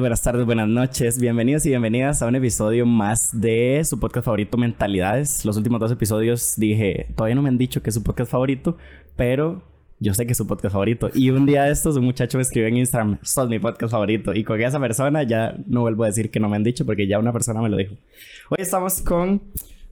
[0.00, 1.18] buenas tardes, buenas noches.
[1.18, 5.44] Bienvenidos y bienvenidas a un episodio más de su podcast favorito, Mentalidades.
[5.44, 8.76] Los últimos dos episodios dije, todavía no me han dicho que es su podcast favorito,
[9.16, 9.62] pero
[9.98, 11.10] yo sé que es su podcast favorito.
[11.14, 14.32] Y un día de estos, un muchacho me escribió en Instagram, sos mi podcast favorito.
[14.34, 17.08] Y con esa persona ya no vuelvo a decir que no me han dicho porque
[17.08, 17.96] ya una persona me lo dijo.
[18.50, 19.42] Hoy estamos con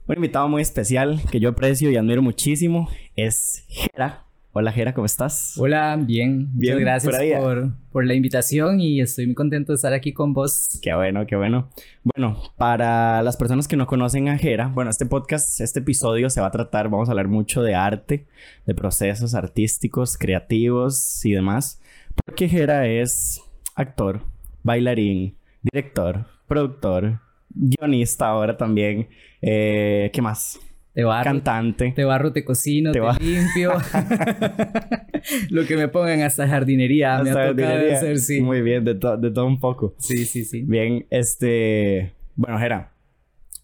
[0.07, 2.89] un invitado muy especial que yo aprecio y admiro muchísimo.
[3.15, 4.23] Es Jera.
[4.53, 5.55] Hola Jera, ¿cómo estás?
[5.59, 6.49] Hola, bien.
[6.53, 10.79] Muchas gracias por, por, la invitación y estoy muy contento de estar aquí con vos.
[10.81, 11.69] Qué bueno, qué bueno.
[12.03, 16.41] Bueno, para las personas que no conocen a Jera, bueno, este podcast, este episodio se
[16.41, 18.25] va a tratar, vamos a hablar mucho de arte,
[18.65, 21.81] de procesos artísticos, creativos y demás.
[22.25, 23.43] Porque Jera es
[23.75, 24.23] actor,
[24.63, 27.19] bailarín, director, productor,
[27.57, 29.07] guionista ahora también.
[29.41, 30.59] Eh, ¿Qué más?
[30.93, 31.91] Te barro, Cantante.
[31.95, 33.73] Te barro, te cocino, te, limpio.
[35.51, 37.21] Lo que me pongan hasta jardinería.
[37.21, 38.41] me ha tocado hacer, sí.
[38.41, 39.93] Muy bien, de, de todo un poco.
[39.99, 40.63] Sí, sí, sí.
[40.63, 42.13] Bien, este...
[42.35, 42.93] Bueno, Jera,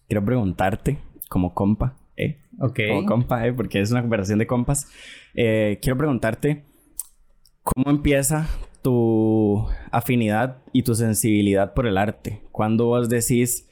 [0.06, 2.38] quiero preguntarte como compa, ¿eh?
[2.60, 2.80] Ok.
[2.88, 3.52] Como compa, ¿eh?
[3.52, 4.88] Porque es una conversación de compas.
[5.34, 6.62] Eh, quiero preguntarte
[7.64, 8.46] cómo empieza
[8.82, 12.42] tu afinidad y tu sensibilidad por el arte.
[12.52, 13.68] Cuando vos decís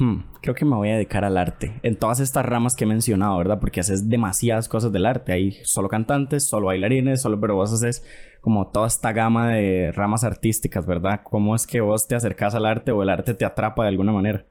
[0.00, 1.78] Hmm, creo que me voy a dedicar al arte.
[1.82, 3.60] En todas estas ramas que he mencionado, ¿verdad?
[3.60, 5.32] Porque haces demasiadas cosas del arte.
[5.32, 8.02] Hay solo cantantes, solo bailarines, solo, pero vos haces
[8.40, 11.20] como toda esta gama de ramas artísticas, ¿verdad?
[11.22, 14.12] ¿Cómo es que vos te acercas al arte o el arte te atrapa de alguna
[14.12, 14.46] manera?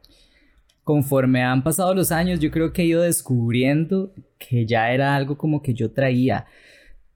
[0.84, 5.36] Conforme han pasado los años, yo creo que he ido descubriendo que ya era algo
[5.36, 6.46] como que yo traía.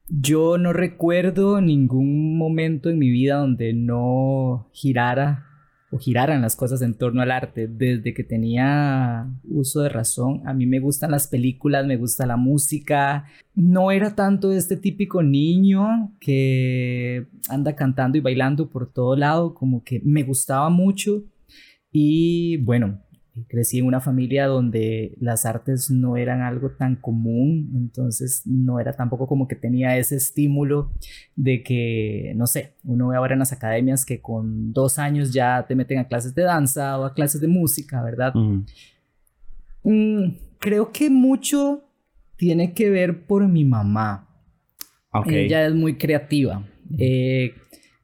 [0.09, 5.53] Yo no recuerdo ningún momento en mi vida donde no girara
[5.94, 7.67] o giraran las cosas en torno al arte.
[7.67, 12.36] Desde que tenía uso de razón, a mí me gustan las películas, me gusta la
[12.36, 13.25] música.
[13.53, 19.83] No era tanto este típico niño que anda cantando y bailando por todo lado, como
[19.83, 21.26] que me gustaba mucho.
[21.92, 22.99] Y bueno,
[23.48, 28.94] crecí en una familia donde las artes no eran algo tan común, entonces no era
[28.94, 30.92] tampoco como que tenía ese estímulo
[31.36, 35.66] de que, no sé, uno ve ahora en las academias que con dos años ya
[35.67, 38.33] te meten a clases de danza o a clases de música, ¿verdad?
[39.83, 41.83] Mm, creo que mucho
[42.36, 44.30] tiene que ver por mi mamá.
[45.26, 46.65] Ella es muy creativa.
[46.98, 47.54] Eh,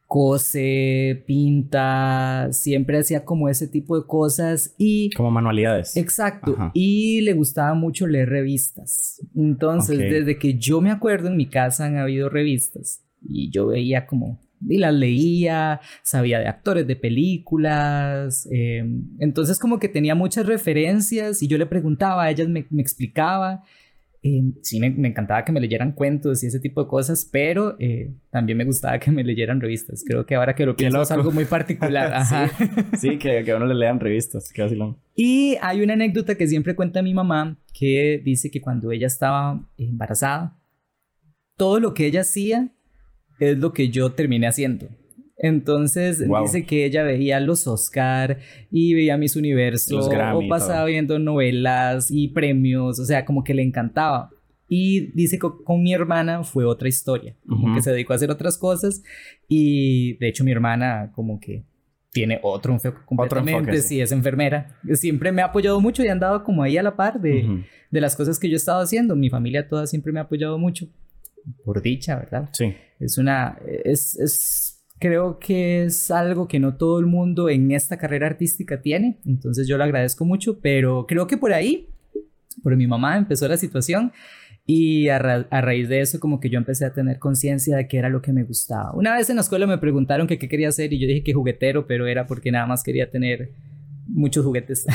[0.09, 5.11] cose, pinta, siempre hacía como ese tipo de cosas y...
[5.11, 5.95] Como manualidades.
[5.95, 6.57] Exacto.
[6.73, 9.21] Y le gustaba mucho leer revistas.
[9.35, 14.07] Entonces, desde que yo me acuerdo, en mi casa han habido revistas y yo veía
[14.07, 14.41] como...
[14.67, 21.43] Y las leía, sabía de actores de películas, em, entonces como que tenía muchas referencias
[21.43, 23.63] y yo le preguntaba, ella me, me explicaba
[24.21, 28.11] eh, sí, me, encantaba que me leyeran cuentos y ese tipo de cosas, pero eh,
[28.29, 30.03] también me gustaba que me leyeran revistas.
[30.05, 32.13] Creo que ahora que lo pienso es algo muy particular.
[32.13, 32.49] Ajá.
[32.97, 34.51] sí, que, que, a uno le lean revistas.
[34.51, 34.67] Qué
[35.15, 39.65] y hay una anécdota que siempre cuenta mi mamá que dice que cuando ella estaba
[39.77, 40.57] embarazada,
[41.55, 42.69] todo lo que ella hacía
[43.39, 44.89] es lo que yo terminé haciendo.
[45.39, 48.39] Entonces dice que ella veía los Oscar
[48.69, 53.63] y veía Miss Universo o pasaba viendo novelas y premios, o sea, como que le
[53.63, 54.29] encantaba.
[54.67, 58.29] Y dice que con mi hermana fue otra historia, como que se dedicó a hacer
[58.29, 59.01] otras cosas
[59.47, 61.63] y de hecho mi hermana como que
[62.11, 64.01] tiene otro enfoque completamente, sí.
[64.01, 64.77] es enfermera.
[64.93, 68.01] Siempre me ha apoyado mucho y han dado como ahí a la par de, de
[68.01, 69.15] las cosas que yo he estado haciendo.
[69.15, 70.87] Mi familia toda siempre me ha apoyado mucho,
[71.63, 72.49] por dicha, ¿verdad?
[72.51, 72.75] Sí.
[72.99, 74.68] Es una, es, es
[74.99, 79.67] creo que es algo que no todo el mundo en esta carrera artística tiene, entonces
[79.67, 81.87] yo lo agradezco mucho, pero creo que por ahí,
[82.61, 84.11] por mi mamá empezó la situación
[84.65, 88.09] y a, raíz de eso como que yo empecé a tener conciencia de qué era
[88.09, 88.91] lo que me gustaba.
[88.93, 91.33] Una vez en la escuela me preguntaron que qué quería hacer y yo dije que
[91.33, 93.49] juguetero, pero era porque nada más quería tener
[94.07, 94.85] muchos juguetes.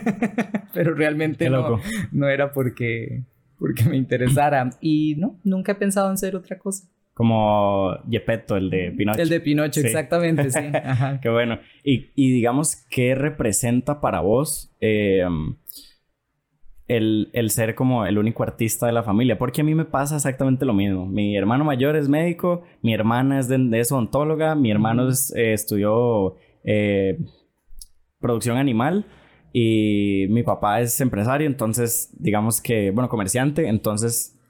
[0.74, 1.80] pero realmente no,
[2.12, 3.24] no era porque,
[3.58, 6.88] porque me interesara y no, nunca he pensado en ser otra cosa.
[7.20, 9.20] Como Gepetto, el de Pinocho.
[9.20, 10.58] El de Pinocho, exactamente, sí.
[11.20, 11.58] Qué bueno.
[11.84, 15.26] Y, y, digamos, ¿qué representa para vos eh,
[16.88, 19.36] el, el, ser como el único artista de la familia?
[19.36, 21.04] Porque a mí me pasa exactamente lo mismo.
[21.04, 26.36] Mi hermano mayor es médico, mi hermana es, de, es odontóloga, mi hermano eh, estudió
[26.64, 27.18] eh,
[28.18, 29.04] producción animal
[29.52, 34.40] y mi papá es empresario, entonces, digamos que, bueno, comerciante, entonces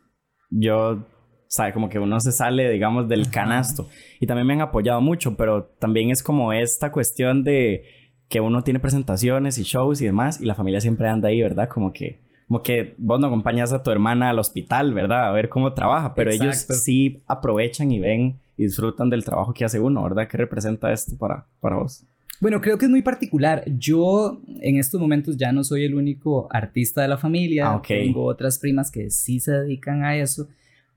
[0.51, 1.05] yo
[1.51, 3.89] sabe, como que uno se sale, digamos, del canasto.
[4.21, 7.83] Y también me han apoyado mucho, pero también es como esta cuestión de
[8.29, 11.69] que uno tiene presentaciones y shows y demás, y la familia siempre anda ahí, ¿verdad?
[11.69, 15.29] Como que como que vos no acompañas a tu hermana al hospital, ¿verdad?
[15.29, 19.65] A ver cómo trabaja, pero ellos sí aprovechan y ven y disfrutan del trabajo que
[19.65, 20.27] hace uno, ¿verdad?
[20.29, 22.05] ¿Qué representa esto para, para vos?
[22.41, 23.63] Bueno, creo que es muy particular.
[23.79, 27.71] Yo en estos momentos ya no soy el único artista de la familia.
[27.71, 30.49] Ah, Tengo otras primas que sí se dedican a eso,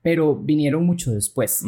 [0.04, 1.64] pero vinieron mucho después.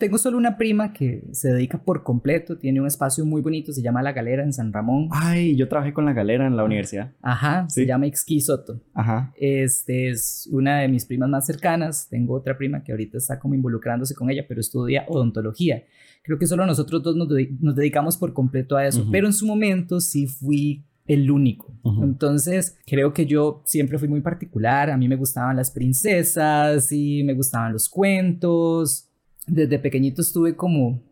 [0.00, 3.82] Tengo solo una prima que se dedica por completo, tiene un espacio muy bonito, se
[3.82, 5.10] llama La Galera en San Ramón.
[5.10, 7.12] Ay, yo trabajé con La Galera en la universidad.
[7.20, 8.80] Ajá, se llama Exqui Soto.
[8.94, 9.30] Ajá.
[9.36, 12.08] Este es una de mis primas más cercanas.
[12.08, 15.84] Tengo otra prima que ahorita está como involucrándose con ella, pero estudia odontología.
[16.22, 17.28] Creo que solo nosotros dos nos,
[17.76, 21.72] dedicamos por completo a eso, pero en su momento sí fui el único.
[22.02, 24.90] Entonces, creo que yo siempre fui muy particular.
[24.90, 29.10] A mí me gustaban las princesas y me gustaban los cuentos
[29.50, 31.02] desde pequeñito estuve como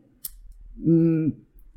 [0.77, 1.29] mm,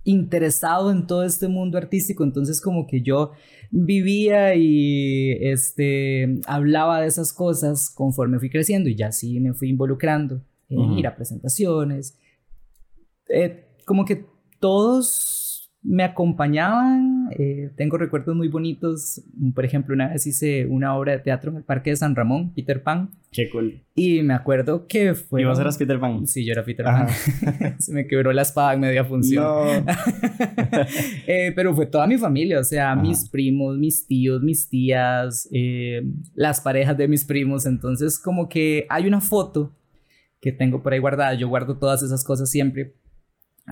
[0.04, 3.32] interesado en todo este mundo artístico, entonces como que yo
[3.72, 9.70] vivía y este, hablaba de esas cosas conforme fui creciendo y ya así me fui
[9.70, 12.18] involucrando en ir a presentaciones.
[13.28, 14.26] Eh, como que
[14.60, 15.50] todos
[15.83, 17.30] me acompañaban.
[17.31, 19.22] Eh, tengo recuerdos muy bonitos.
[19.56, 22.54] Por ejemplo, una vez hice una obra de teatro en el Parque de San Ramón,
[22.54, 23.10] Peter Pan.
[23.31, 23.81] Qué cool.
[23.95, 25.42] Y me acuerdo que fue.
[25.42, 26.28] ¿Y vos eras Peter Pan?
[26.28, 27.07] Sí, yo era Peter Pan.
[27.80, 29.44] Se me quebró la espada en media función.
[29.44, 29.66] No.
[31.28, 36.01] Eh, pero fue toda mi familia, o sea, mis primos, mis tíos, mis tías, eh,
[36.34, 37.66] las parejas de mis primos.
[37.66, 39.75] Entonces, como que hay una foto
[40.42, 41.34] que tengo por ahí guardada.
[41.36, 42.95] Yo guardo todas esas cosas siempre.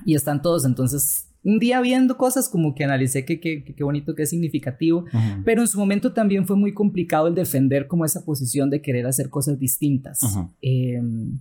[0.05, 0.65] Y están todos.
[0.65, 5.05] Entonces, un día viendo cosas como que analicé qué que, bonito, qué significativo,
[5.43, 9.07] pero en su momento también fue muy complicado el defender como esa posición de querer
[9.07, 10.19] hacer cosas distintas.
[10.61, 11.39] Em,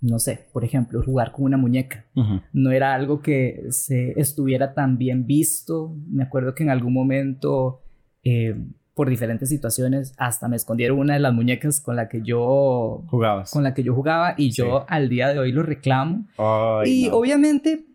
[0.00, 2.06] no sé, por ejemplo, jugar con una muñeca.
[2.52, 5.94] No era algo que se estuviera tan bien visto.
[6.08, 7.82] Me acuerdo que en algún momento,
[8.22, 13.04] em, por diferentes situaciones, hasta me escondieron una de las muñecas con la que yo
[13.08, 13.44] jugaba.
[13.50, 16.26] Con la que yo jugaba y yo al día de hoy lo reclamo.
[16.86, 17.89] y obviamente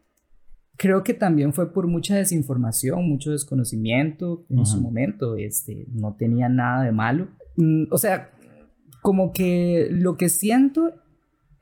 [0.78, 6.50] creo que también fue por mucha desinformación, mucho desconocimiento en su momento, este, no tenía
[6.50, 7.28] nada de malo.
[7.56, 8.32] Mm, o sea,
[9.02, 10.94] como que lo que siento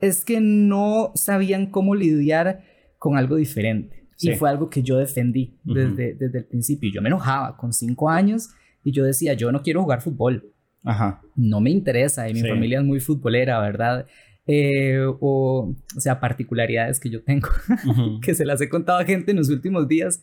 [0.00, 2.62] es que no sabían cómo lidiar
[2.98, 4.04] con algo diferente.
[4.20, 6.90] Y fue algo que yo defendí desde, desde el principio.
[6.92, 8.48] Yo me enojaba con cinco años
[8.82, 10.54] y yo decía, yo no quiero jugar fútbol.
[10.84, 11.20] Ajá.
[11.34, 14.06] No me interesa y mi familia es muy futbolera, ¿verdad?
[14.46, 17.48] Eh, o, o sea, particularidades que yo tengo,
[18.22, 20.22] que se las he contado a gente en los últimos días.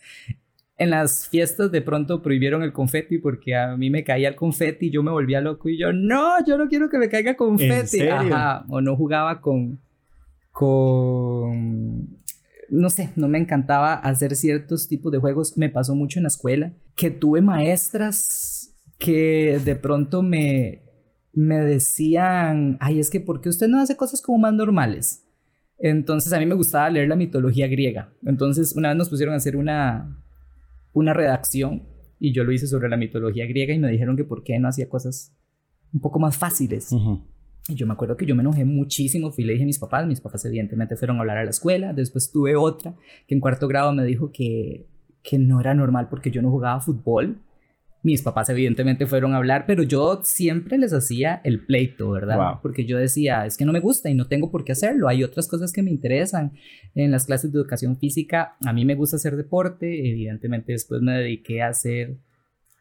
[0.78, 4.88] En las fiestas de pronto prohibieron el confeti porque a mí me caía el confeti
[4.88, 8.08] y yo me volvía loco y yo, no, yo no quiero que me caiga confeti.
[8.08, 9.80] Ajá, o no jugaba con,
[10.52, 12.18] con,
[12.70, 15.56] no sé, no me encantaba hacer ciertos tipos de juegos.
[15.56, 20.82] Me pasó mucho en la escuela que tuve maestras que de pronto me,
[21.34, 25.26] me decían, ay, es que ¿por qué usted no hace cosas como más normales?
[25.78, 28.14] Entonces a mí me gustaba leer la mitología griega.
[28.26, 30.24] Entonces una vez nos pusieron a hacer una,
[30.94, 31.84] una redacción
[32.20, 34.68] y yo lo hice sobre la mitología griega y me dijeron que por qué no
[34.68, 35.36] hacía cosas
[35.92, 36.92] un poco más fáciles.
[37.68, 39.80] Y yo me acuerdo que yo me enojé muchísimo, fui y le dije a mis
[39.80, 42.96] papás, mis papás evidentemente fueron a hablar a la escuela, después tuve otra
[43.28, 44.88] que en cuarto grado me dijo que,
[45.24, 47.42] que no era normal porque yo no jugaba fútbol
[48.04, 52.60] mis papás evidentemente fueron a hablar, pero yo siempre les hacía el pleito, ¿verdad?
[52.62, 55.24] Porque yo decía, es que no me gusta y no tengo por qué hacerlo, hay
[55.24, 56.54] otras cosas que me interesan.
[56.96, 61.14] En las clases de educación física, a mí me gusta hacer deporte, evidentemente después me
[61.14, 62.18] dediqué a hacer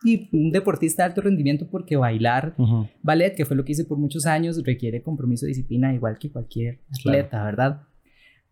[0.02, 2.54] y un deportista de alto rendimiento porque bailar
[3.02, 6.30] ballet, que fue lo que hice por muchos años, requiere compromiso y disciplina igual que
[6.30, 7.82] cualquier atleta, ¿verdad?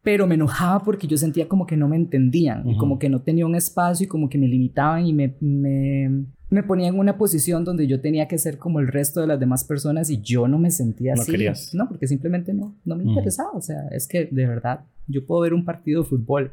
[0.08, 3.20] Pero me enojaba porque yo sentía como que no me entendían, y como que no
[3.20, 7.18] tenía un espacio y como que me limitaban y me, me, me ponían en una
[7.18, 10.48] posición donde yo tenía que ser como el resto de las demás personas y yo
[10.48, 11.30] no me sentía así.
[11.74, 13.50] No, porque simplemente no, no me interesaba.
[13.52, 16.52] O sea, es que de verdad, yo puedo ver un partido de fútbol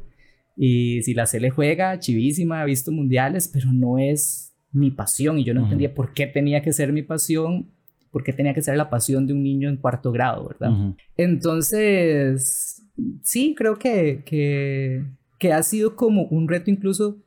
[0.57, 5.45] y si la Cele juega, chivísima, he visto mundiales, pero no es mi pasión y
[5.45, 7.69] yo no entendía por qué tenía que ser mi pasión,
[8.11, 10.93] por qué tenía que ser la pasión de un niño en cuarto grado, ¿verdad?
[11.15, 12.74] Entonces,
[13.21, 17.17] sí, creo que, que, ha sido como un reto incluso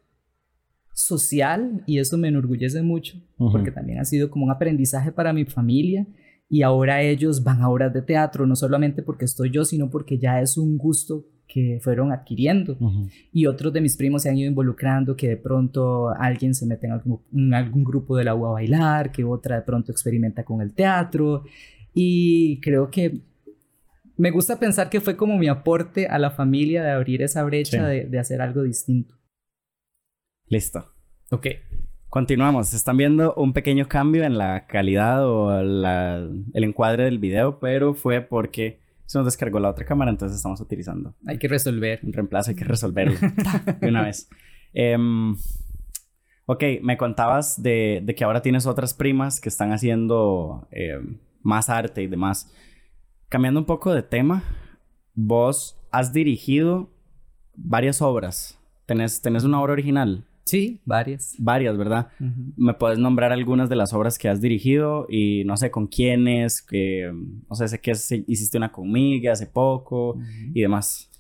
[0.92, 5.44] social y eso me enorgullece mucho porque también ha sido como un aprendizaje para mi
[5.44, 6.04] familia
[6.50, 10.18] y ahora ellos van a obras de teatro, no solamente porque estoy yo, sino porque
[10.18, 12.76] ya es un gusto que fueron adquiriendo.
[13.32, 16.86] Y otros de mis primos se han ido involucrando, que de pronto alguien se mete
[16.86, 20.44] en algún, en algún grupo de la U a bailar, que otra de pronto experimenta
[20.44, 21.44] con el teatro.
[21.94, 23.20] Y creo que
[24.18, 27.86] me gusta pensar que fue como mi aporte a la familia de abrir esa brecha
[27.86, 29.14] de, hacer algo distinto.
[30.46, 30.92] Listo.
[31.30, 31.46] Ok.
[32.08, 32.74] Continuamos.
[32.74, 37.94] Están viendo un pequeño cambio en la calidad o la, el encuadre del video, pero
[37.94, 41.14] fue porque se nos descargó la otra cámara, entonces estamos utilizando.
[41.26, 42.00] Hay que resolver.
[42.02, 43.16] Un reemplazo, hay que resolverlo
[43.80, 44.28] de una vez.
[44.72, 45.36] Em,
[46.46, 51.70] ok, me contabas de, de, que ahora tienes otras primas que están haciendo em, más
[51.70, 52.52] arte y demás.
[53.28, 54.42] Cambiando un poco de tema,
[55.14, 56.90] vos has dirigido
[57.54, 58.58] varias obras.
[58.86, 60.24] ¿Tenés, tenés una obra original?
[60.44, 61.34] Sí, varias.
[61.38, 62.08] Varias, ¿verdad?
[62.56, 66.62] ¿Me puedes nombrar algunas de las obras que has dirigido y no sé con quiénes?
[66.62, 70.18] Que, no sé, sé que hiciste una conmigo hace poco
[70.54, 71.10] y demás.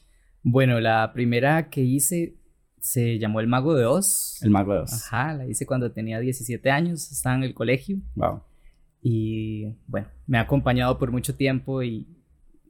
[0.42, 2.38] Bueno, la primera que hice
[2.80, 4.42] se llamó El Mago de Oz.
[4.42, 4.94] El Mago de Oz.
[4.94, 7.98] Ajá, la hice cuando tenía 17 años, estaba en el colegio.
[8.14, 8.40] Wow.
[9.02, 12.06] Y bueno, me ha acompañado por mucho tiempo y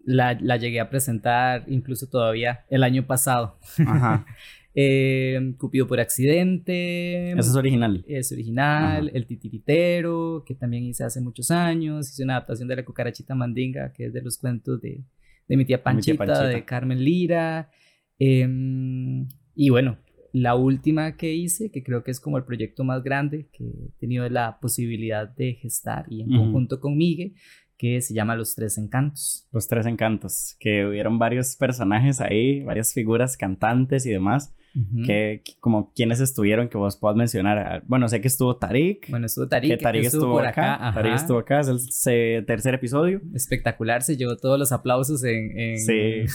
[0.05, 3.59] la, la llegué a presentar incluso todavía el año pasado.
[3.87, 4.27] Ajá.
[4.81, 7.33] Eh, Cupido por accidente.
[7.33, 8.05] Ese es original.
[8.07, 9.11] Es original.
[9.13, 12.09] El titiritero, que también hice hace muchos años.
[12.09, 15.03] Hice una adaptación de La cucarachita mandinga, que es de los cuentos de,
[15.49, 17.73] de mi, tía Panchita, de Carmen Lira.
[18.21, 19.99] Em, y bueno,
[20.33, 23.91] la última que hice, que creo que es como el proyecto más grande que he
[23.99, 27.35] tenido la posibilidad de gestar y en conjunto con Miguel,
[27.77, 29.47] que se llama Los Tres Encantos.
[29.53, 34.55] Los Tres Encantos, que hubieron varios personajes ahí, varias figuras cantantes y demás
[35.05, 37.59] que, como quienes estuvieron que vos puedas mencionar.
[37.59, 39.11] Ah, bueno, sé que estuvo Tarik.
[39.11, 39.71] Bueno, estuvo Tarik.
[39.71, 40.93] Que Tarik estuvo, por acá.
[40.95, 43.21] Tarik estuvo acá, es el tercer episodio.
[43.35, 45.77] Espectacular, se llevó todos los aplausos en, en,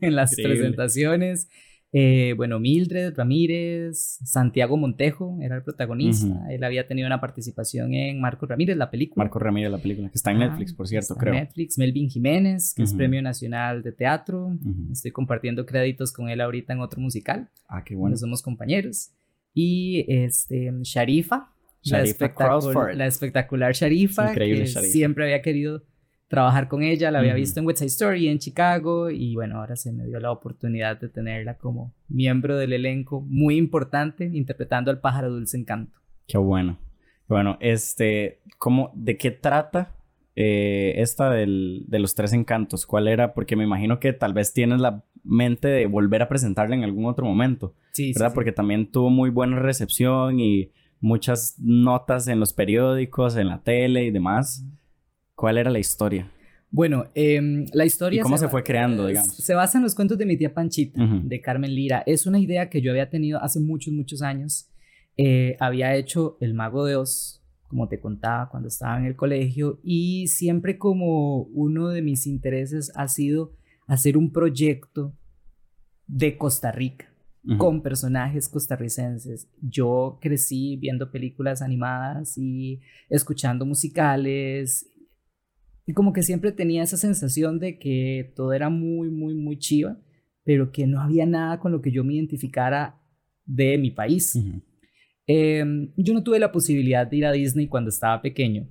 [0.00, 1.48] en las presentaciones.
[1.92, 6.46] Eh, bueno, Mildred Ramírez, Santiago Montejo era el protagonista.
[6.48, 9.24] Él había tenido una participación en Marco Ramírez, la película.
[9.24, 11.34] Marco Ramírez, la película, que está en Netflix, por cierto, creo.
[11.34, 11.78] En Netflix.
[11.78, 14.56] Melvin Jiménez, que es Premio Nacional de Teatro.
[14.92, 17.50] Estoy compartiendo créditos con él ahorita en otro musical.
[17.68, 18.16] Ah, qué bueno.
[18.16, 19.10] Somos compañeros.
[19.52, 21.52] Y este, Sharifa.
[21.84, 25.82] la, espectacular, la espectacular Sharifa, que siempre había querido
[26.30, 29.74] trabajar con ella, la había visto en West Side Story en Chicago y bueno, ahora
[29.74, 35.00] se me dio la oportunidad de tenerla como miembro del elenco muy importante interpretando al
[35.00, 35.98] pájaro dulce encanto.
[36.28, 36.78] Qué bueno.
[37.26, 39.96] Bueno, este, ¿cómo, de qué trata
[40.36, 42.86] eh, esta del, de los tres encantos?
[42.86, 43.34] ¿Cuál era?
[43.34, 47.06] Porque me imagino que tal vez tienes la mente de volver a presentarla en algún
[47.06, 47.74] otro momento.
[47.90, 48.34] Sí, ¿verdad?
[48.34, 50.70] Porque también tuvo muy buena recepción y
[51.00, 54.64] muchas notas en los periódicos, en la tele y demás.
[55.40, 56.30] ¿Cuál era la historia?
[56.70, 58.20] Bueno, em, la historia...
[58.20, 59.34] ¿Y cómo se, fue creando, digamos?
[59.36, 62.02] Se basa en los cuentos de mi tía Panchita, de Carmen Lira.
[62.04, 64.68] Es una idea que yo había tenido hace muchos, muchos años.
[65.16, 69.80] Eh, había hecho El Mago de Oz, como te contaba, cuando estaba en el colegio.
[69.82, 73.54] Y siempre como uno de mis intereses ha sido
[73.86, 75.16] hacer un proyecto
[76.06, 77.06] de Costa Rica.
[77.56, 79.48] con personajes costarricenses.
[79.62, 84.89] Yo crecí viendo películas animadas y escuchando musicales
[85.90, 89.98] y como que siempre tenía esa sensación de que todo era muy, muy, muy chiva,
[90.44, 93.00] pero que no había nada con lo que yo me identificara
[93.44, 94.38] de mi país.
[95.26, 98.68] Em, yo no tuve la posibilidad de ir a Disney cuando estaba pequeño.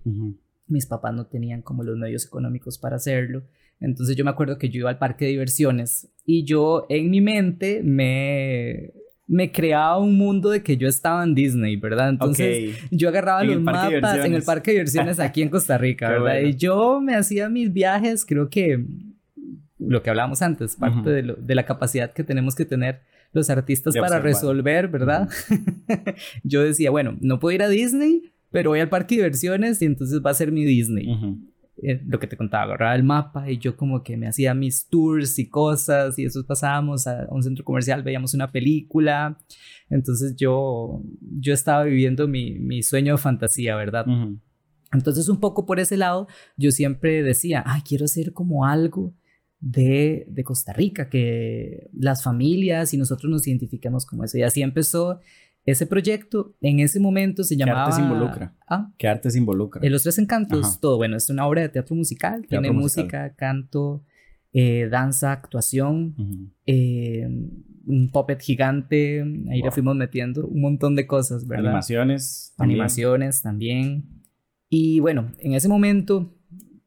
[0.68, 3.44] Mis papás no tenían como los medios económicos para hacerlo.
[3.82, 7.20] Entonces yo me acuerdo que yo iba al parque de diversiones y yo en mi
[7.20, 8.94] mente me
[9.30, 12.10] me creaba un mundo de que yo estaba en Disney, ¿verdad?
[12.10, 16.40] Entonces yo agarraba los mapas en el parque de diversiones aquí en Costa Rica, ¿verdad?
[16.42, 18.84] Y yo me hacía mis viajes, creo que
[19.78, 24.20] lo que hablábamos antes, parte de, la capacidad que tenemos que tener los artistas para
[24.20, 25.30] resolver, ¿verdad?
[26.44, 29.86] yo decía, bueno, no puedo ir a Disney, pero voy al parque de diversiones y
[29.86, 31.08] entonces va a ser mi Disney.
[31.82, 34.88] Eh, lo que te contaba, agarraba el mapa y yo como que me hacía mis
[34.90, 39.38] tours y cosas y eso pasábamos a un centro comercial, veíamos una película,
[39.90, 44.06] entonces yo, yo estaba viviendo mi, mi sueño de fantasía, ¿verdad?
[44.92, 49.14] Entonces un poco por ese lado yo siempre decía, ay, quiero hacer como algo
[49.62, 54.38] de, de Costa Rica, que las familias y nosotros nos identifiquemos como eso.
[54.38, 55.20] Y así empezó
[55.66, 57.86] ese proyecto en ese momento se llamaba...
[57.86, 58.56] ¿Qué arte se involucra?
[58.68, 58.92] ¿Ah?
[58.98, 59.86] ¿Qué arte se involucra?
[59.86, 60.98] En Los Tres Encantos, todo.
[60.98, 62.46] Bueno, es una obra de teatro musical.
[62.48, 64.04] tiene música, canto,
[64.52, 66.16] eh, danza, actuación,
[66.66, 67.28] eh,
[67.86, 69.22] un puppet gigante.
[69.52, 71.68] Ahí le fuimos metiendo un montón de cosas, ¿verdad?
[71.68, 72.54] Animaciones.
[72.58, 74.06] Animaciones también.
[74.70, 76.36] Y bueno, en ese momento,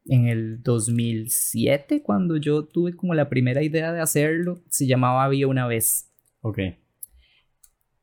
[0.05, 5.47] en el 2007, cuando yo tuve como la primera idea de hacerlo, se llamaba Había
[5.47, 6.09] una vez.
[6.41, 6.59] Ok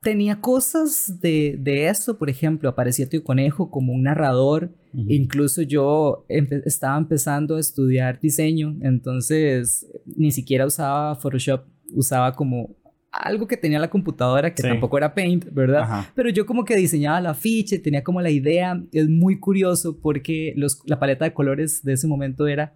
[0.01, 6.25] tenía cosas de, de eso, por ejemplo, aparecía Tío Conejo como un narrador, incluso yo
[6.29, 11.65] estaba empezando a estudiar diseño, entonces ni siquiera usaba Photoshop,
[11.95, 12.77] usaba como
[13.13, 16.07] algo que tenía la computadora, que tampoco era Paint, ¿verdad?
[16.15, 20.55] Pero yo como que diseñaba el afiche, tenía como la idea, es muy curioso porque
[20.57, 22.75] los, la paleta de colores de ese momento era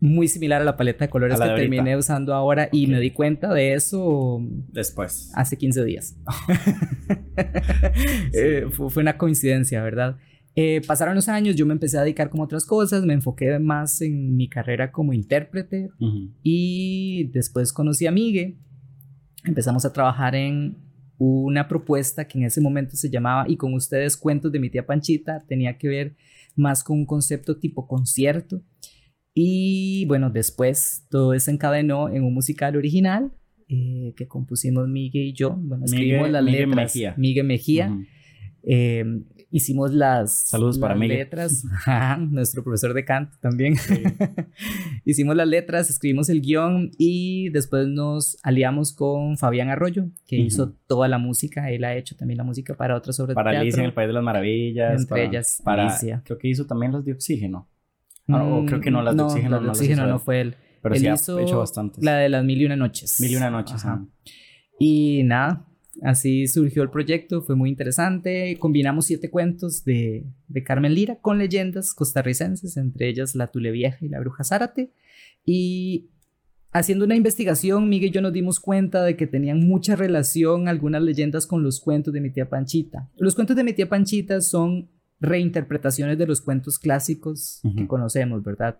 [0.00, 3.52] muy similar a la paleta de colores que terminé usando ahora y me di cuenta
[3.52, 5.30] de eso después.
[5.34, 6.16] Hace 15 días.
[8.32, 10.16] Eh, fue, una coincidencia, ¿verdad?
[10.54, 14.00] Eh, pasaron los años, yo me empecé a dedicar como otras cosas, me enfoqué más
[14.02, 15.90] en mi carrera como intérprete
[16.42, 18.58] y después conocí a Migue,
[19.44, 20.76] empezamos a trabajar en
[21.18, 24.86] una propuesta que en ese momento se llamaba Y con ustedes cuentos de mi tía
[24.86, 26.16] Panchita, tenía que ver
[26.56, 28.62] más con un concepto tipo concierto
[29.42, 33.32] y bueno, después todo desencadenó en un musical original
[33.68, 35.56] eh, que compusimos Miguel y yo.
[35.56, 36.76] Bueno, escribimos las letras.
[36.76, 37.14] Mejía.
[37.16, 37.98] Miguel Mejía.
[38.62, 39.02] Eh,
[39.50, 41.64] hicimos las, Saludos para letras.
[42.30, 43.76] nuestro profesor de canto también.
[45.06, 50.74] hicimos las letras, escribimos el guion y después nos aliamos con Fabián Arroyo, que hizo
[50.86, 51.70] toda la música.
[51.70, 53.62] Él ha hecho también la música para otras obras para de teatro.
[53.62, 55.00] Alicia en el País de las Maravillas.
[55.00, 56.20] Entre ellas, para, Alicia.
[56.26, 57.66] Creo que hizo también las de Oxígeno.
[58.28, 59.50] Ah, o creo que no, las de oxígeno.
[59.56, 60.56] Las de oxígeno no, fue él.
[60.82, 62.02] Pero él sí hizo ha hecho bastantes.
[62.02, 63.20] La de las mil y una noches.
[63.20, 64.04] Mil y una noches, ah.
[64.78, 65.66] Y nada,
[66.02, 68.56] así surgió el proyecto, fue muy interesante.
[68.58, 73.98] Combinamos siete cuentos de, de Carmen Lira con leyendas costarricenses, entre ellas La Tule Vieja
[74.00, 74.92] y La Bruja Zárate.
[75.44, 76.08] Y
[76.72, 81.02] haciendo una investigación, Miguel y yo nos dimos cuenta de que tenían mucha relación algunas
[81.02, 83.10] leyendas con los cuentos de mi tía Panchita.
[83.16, 84.88] Los cuentos de mi tía Panchita son
[85.20, 88.78] reinterpretaciones de los cuentos clásicos que conocemos, ¿verdad?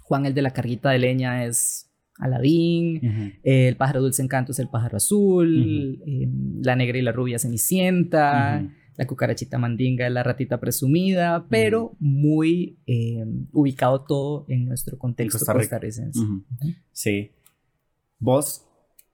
[0.00, 1.88] Juan el de la carguita de leña es
[2.18, 7.38] Aladín, el pájaro dulce encanto es el pájaro azul, em, la negra y la rubia
[7.38, 14.98] cenicienta, la cucarachita mandinga es la ratita presumida, pero muy em, ubicado todo en nuestro
[14.98, 16.20] contexto costarricense.
[16.92, 17.30] Sí.
[18.18, 18.66] Vos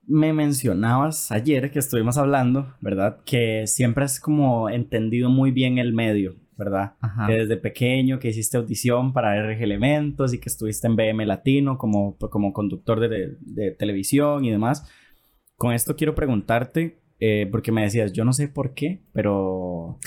[0.08, 3.20] me mencionabas ayer que estuvimos hablando, ¿verdad?
[3.24, 6.94] Que siempre has como entendido muy bien el medio, ¿verdad?
[7.26, 11.76] Que desde pequeño que hiciste audición para RG Elementos y que estuviste en BM Latino
[11.76, 14.90] como, como conductor de, de televisión y demás.
[15.56, 19.98] Con esto quiero preguntarte, eh, porque me decías, yo no sé por qué, pero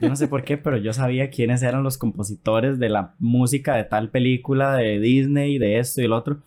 [0.00, 3.74] yo no sé por qué, pero yo sabía quiénes eran los compositores de la música
[3.74, 6.42] de tal película, de Disney, de esto y el otro.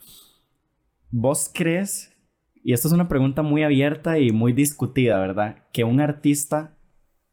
[1.09, 2.10] ¿Vos crees
[2.63, 5.63] y esto es una pregunta muy abierta y muy discutida, ¿verdad?
[5.73, 6.77] Que un artista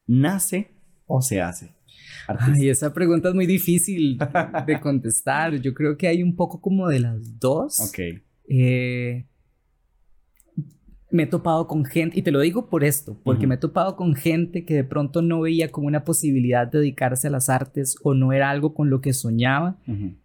[0.06, 0.72] nace
[1.06, 1.74] o se hace.
[2.26, 4.18] Ay, esa pregunta es muy difícil
[4.66, 5.54] de contestar.
[5.60, 7.80] Yo creo que hay un poco como de las dos.
[7.80, 8.20] Ok.
[8.48, 9.26] Eh,
[11.10, 13.96] me he topado con gente, y te lo digo por esto, porque me he topado
[13.96, 17.96] con gente que de pronto no veía como una posibilidad de dedicarse a las artes
[18.02, 19.78] o no era algo con lo que soñaba,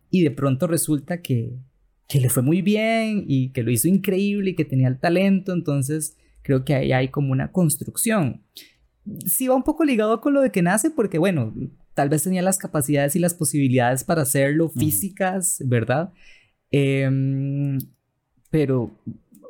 [0.10, 1.58] y de pronto resulta que,
[2.13, 5.52] que le fue muy bien y que lo hizo increíble y que tenía el talento,
[5.52, 8.43] entonces creo que ahí hay como una construcción.
[9.26, 11.56] Sí va un poco ligado con lo de que nace porque bueno,
[11.95, 16.13] tal vez tenía las capacidades y las posibilidades para hacerlo físicas, ¿verdad?
[16.69, 17.80] Em,
[18.52, 18.91] pero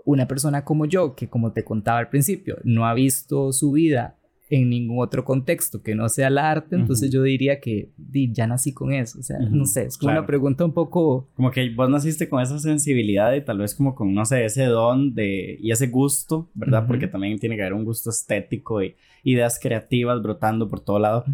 [0.06, 4.16] una persona como yo, que como te contaba al principio, no ha visto su vida
[4.50, 7.90] en ningún otro contexto que no sea el arte, entonces yo diría que
[8.32, 11.30] ya nací con eso, o sea, no sé, es como una pregunta un poco...
[11.34, 14.66] Como que vos naciste con esa sensibilidad y tal vez como con, no sé, ese
[14.66, 16.86] don de, y ese gusto, ¿verdad?
[16.88, 21.26] Porque también tiene que haber un gusto estético y ideas creativas brotando por todo lado,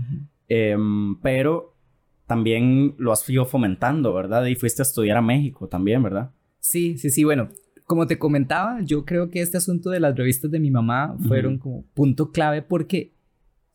[0.48, 1.76] em, pero
[2.28, 4.46] también lo has ido fomentando, ¿verdad?
[4.46, 6.32] Y fuiste a estudiar a México también, ¿verdad?
[6.60, 7.50] Sí, sí, sí, bueno,
[7.90, 11.58] como te comentaba, yo creo que este asunto de las revistas de mi mamá fueron
[11.58, 13.16] como punto clave porque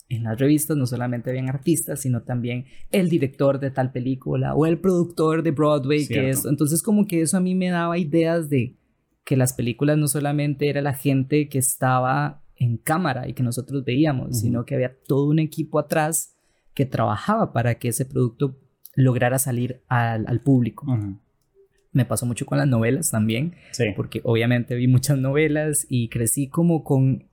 [0.08, 4.66] en las revistas no solamente habían artistas, sino también el director de tal película o
[4.66, 8.48] el productor de Broadway, que es, entonces como que eso a mí me daba ideas
[8.48, 8.76] de
[9.24, 13.84] que las películas no solamente era la gente que estaba en cámara y que nosotros
[13.84, 16.36] veíamos, sino que había todo un equipo atrás
[16.72, 18.60] que trabajaba para que ese producto
[18.94, 20.86] lograra salir al, público.
[21.94, 23.54] Me pasó mucho con las novelas también,
[23.96, 27.28] porque obviamente vi muchas novelas y crecí como con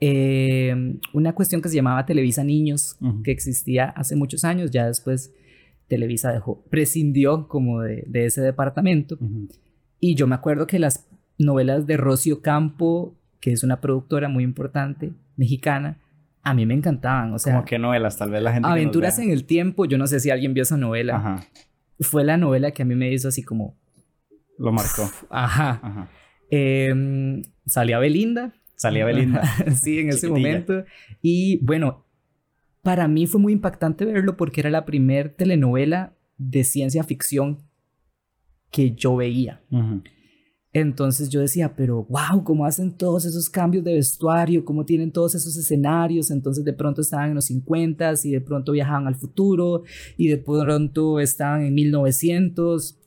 [0.00, 5.34] eh, una cuestión que se llamaba Televisa Niños, que existía hace muchos años, ya después
[5.88, 9.18] Televisa dejó, prescindió como de, ese departamento.
[9.98, 14.44] Y yo me acuerdo que las novelas de Rocio Campo, que es una productora muy
[14.44, 15.98] importante, mexicana,
[16.42, 17.34] a mí me encantaban.
[17.34, 18.16] O sea, ¿Cómo qué novelas?
[18.16, 18.68] Tal vez la gente.
[18.68, 21.16] Aventuras en el tiempo, yo no sé si alguien vio esa novela.
[21.16, 21.46] Ajá
[22.00, 23.76] fue la novela que a mí me hizo así como...
[24.58, 25.10] Lo marcó.
[25.30, 25.80] Ajá.
[25.82, 26.10] Ajá.
[26.50, 28.52] Em, salía Belinda.
[28.76, 29.42] Salía Belinda.
[29.80, 30.84] sí, en ese momento.
[31.22, 32.04] Y bueno,
[32.82, 37.58] para mí fue muy impactante verlo porque era la primer telenovela de ciencia ficción
[38.70, 39.60] que yo veía.
[40.72, 44.64] Entonces yo decía, pero wow, ¿cómo hacen todos esos cambios de vestuario?
[44.64, 46.30] ¿Cómo tienen todos esos escenarios?
[46.30, 49.82] Entonces de pronto estaban en los 50 y de pronto viajaban al futuro
[50.16, 52.98] y de pronto estaban en 1900.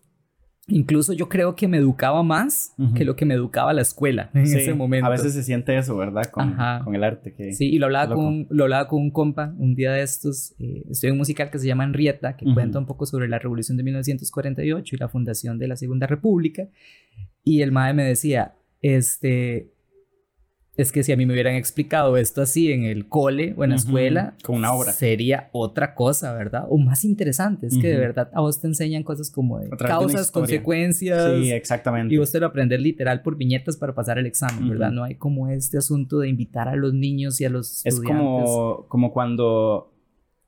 [0.68, 4.44] Incluso yo creo que me educaba más que lo que me educaba la escuela en
[4.44, 5.08] ese momento.
[5.08, 6.24] A veces se siente eso, ¿verdad?
[6.32, 7.34] Con, con el arte.
[7.34, 7.52] Que...
[7.52, 10.54] Sí, y lo hablaba, con, lo hablaba con un compa un día de estos.
[10.60, 13.40] Eh, estoy en un musical que se llama Enrieta, que cuenta un poco sobre la
[13.40, 16.70] revolución de 1948 y la fundación de la Segunda República.
[17.44, 19.74] Y el madre me decía, este,
[20.76, 23.72] es que si a mí me hubieran explicado esto así en el cole o en
[23.72, 26.66] la escuela, con una obra, sería otra cosa, ¿verdad?
[26.70, 30.32] O más interesante, es que de verdad a vos te enseñan cosas como de causas,
[30.32, 31.32] consecuencias.
[31.40, 32.16] Sí, exactamente.
[32.16, 34.92] Y vos te lo aprendes literal por viñetas para pasar el examen, ¿verdad?
[34.92, 38.44] No hay como este asunto de invitar a los niños y a los estudiantes.
[38.44, 39.94] Es como, como cuando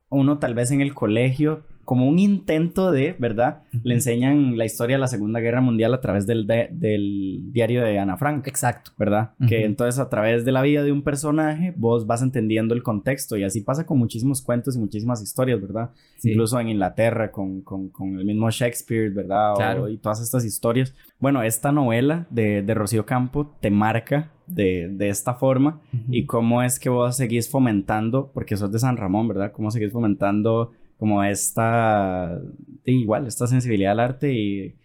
[0.10, 3.62] uno tal vez en el colegio como un intento de, ¿verdad?
[3.84, 8.00] Le enseñan la historia de la Segunda Guerra Mundial a través del, del diario de
[8.00, 8.48] Ana Frank.
[8.48, 8.92] Exacto.
[8.98, 9.32] ¿Verdad?
[9.48, 13.38] Que entonces a través de la vida de un personaje vos vas entendiendo el contexto
[13.38, 15.92] y así pasa con muchísimos cuentos y muchísimas historias, ¿verdad?
[16.24, 19.54] Incluso en Inglaterra con, con, con, el mismo Shakespeare, ¿verdad?
[19.56, 19.88] Claro.
[19.88, 20.94] y todas estas historias.
[21.20, 26.62] Bueno, esta novela de, de Rocío Campo te marca de, de, esta forma y cómo
[26.62, 29.52] es que vos seguís fomentando, porque sos de San Ramón, ¿verdad?
[29.52, 32.40] Cómo seguís fomentando como esta,
[32.86, 34.76] igual, esta sensibilidad al arte y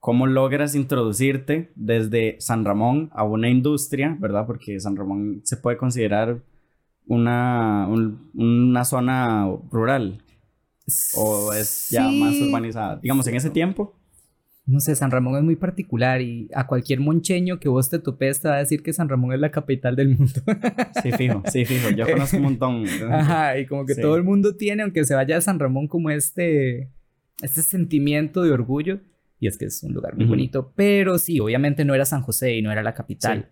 [0.00, 4.46] cómo logras introducirte desde San Ramón a una industria, ¿verdad?
[4.46, 6.42] Porque San Ramón se puede considerar
[7.06, 7.88] una,
[8.34, 10.22] una zona rural
[11.14, 12.96] o es ya más urbanizada.
[12.96, 13.94] Digamos, en ese tiempo
[14.64, 18.40] no sé, San Ramón es muy particular y a cualquier moncheño que vos te topes
[18.40, 20.40] te va a decir que San Ramón es la capital del mundo.
[21.02, 21.90] sí, fijo, sí, fijo.
[21.90, 22.84] Yo conozco un montón.
[23.10, 26.10] Ajá, y como que todo el mundo tiene, aunque se vaya a San Ramón, como
[26.10, 26.90] este,
[27.42, 29.00] este sentimiento de orgullo.
[29.40, 30.72] Y es que es un lugar muy bonito.
[30.76, 33.50] Pero sí, obviamente no era San José y no era la capital.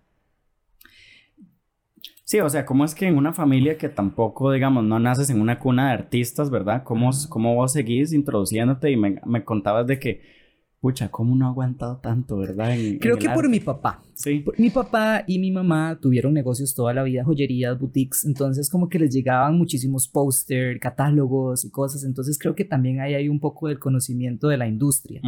[2.23, 2.39] Sí.
[2.39, 5.59] o sea, ¿cómo es que en una familia que tampoco, digamos, no naces en una
[5.59, 6.83] cuna de artistas, ¿verdad?
[6.85, 8.89] ¿Cómo, cómo vos seguís introduciéndote?
[8.89, 10.40] Y me, me contabas de que
[10.81, 12.75] pucha, ¿cómo no ha aguantado tanto, verdad?
[12.99, 14.03] Creo que por mi papá.
[14.15, 14.43] Sí.
[14.57, 18.99] mi papá y mi mamá tuvieron negocios toda la vida, joyerías, boutiques, entonces como que
[18.99, 23.67] les llegaban muchísimos póster, catálogos y cosas, entonces creo que también ahí hay un poco
[23.67, 25.21] del conocimiento de la industria.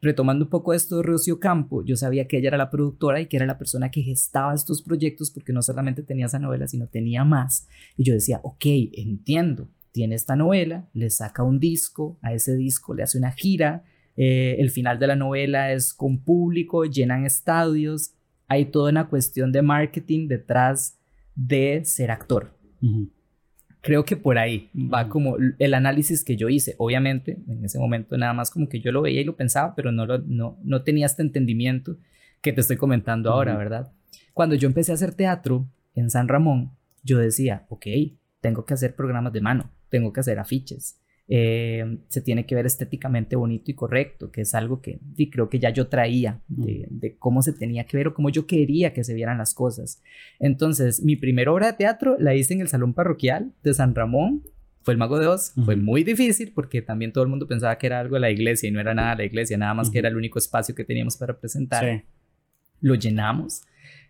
[0.00, 3.26] Retomando un poco esto de Rocío Campo, yo sabía que ella era la productora y
[3.26, 6.86] que era la persona que gestaba estos proyectos porque no solamente tenía esa novela, sino
[6.86, 7.66] tenía más.
[7.96, 12.94] Y yo decía, ok, entiendo, tiene esta novela, le saca un disco, a ese disco
[12.94, 13.84] le hace una gira,
[14.22, 18.12] eh, el final de la novela es con público, llenan estadios,
[18.48, 20.98] hay toda una cuestión de marketing detrás
[21.34, 22.54] de ser actor.
[23.80, 26.74] Creo que por ahí va como el análisis que yo hice.
[26.76, 29.90] Obviamente, en ese momento nada más como que yo lo veía y lo pensaba, pero
[29.90, 31.96] no, no, no tenía este entendimiento
[32.42, 33.90] que te estoy comentando ahora, ¿verdad?
[34.34, 37.86] Cuando yo empecé a hacer teatro en San Ramón, yo decía, ok,
[38.42, 41.00] tengo que hacer programas de mano, tengo que hacer afiches,
[41.32, 44.98] eh, se tiene que ver estéticamente bonito y correcto, que es algo que
[45.30, 48.92] creo que ya yo traía de, cómo se tenía que ver o cómo yo quería
[48.92, 50.02] que se vieran las cosas.
[50.40, 54.42] Entonces, mi primera obra de teatro la hice en el Salón Parroquial de San Ramón.
[54.82, 57.86] Fue el Mago de Oz, fue muy difícil porque también todo el mundo pensaba que
[57.86, 60.00] era algo de la iglesia y no era nada de la iglesia, nada más que
[60.00, 62.02] era el único espacio que teníamos para presentar.
[62.80, 63.62] Lo llenamos.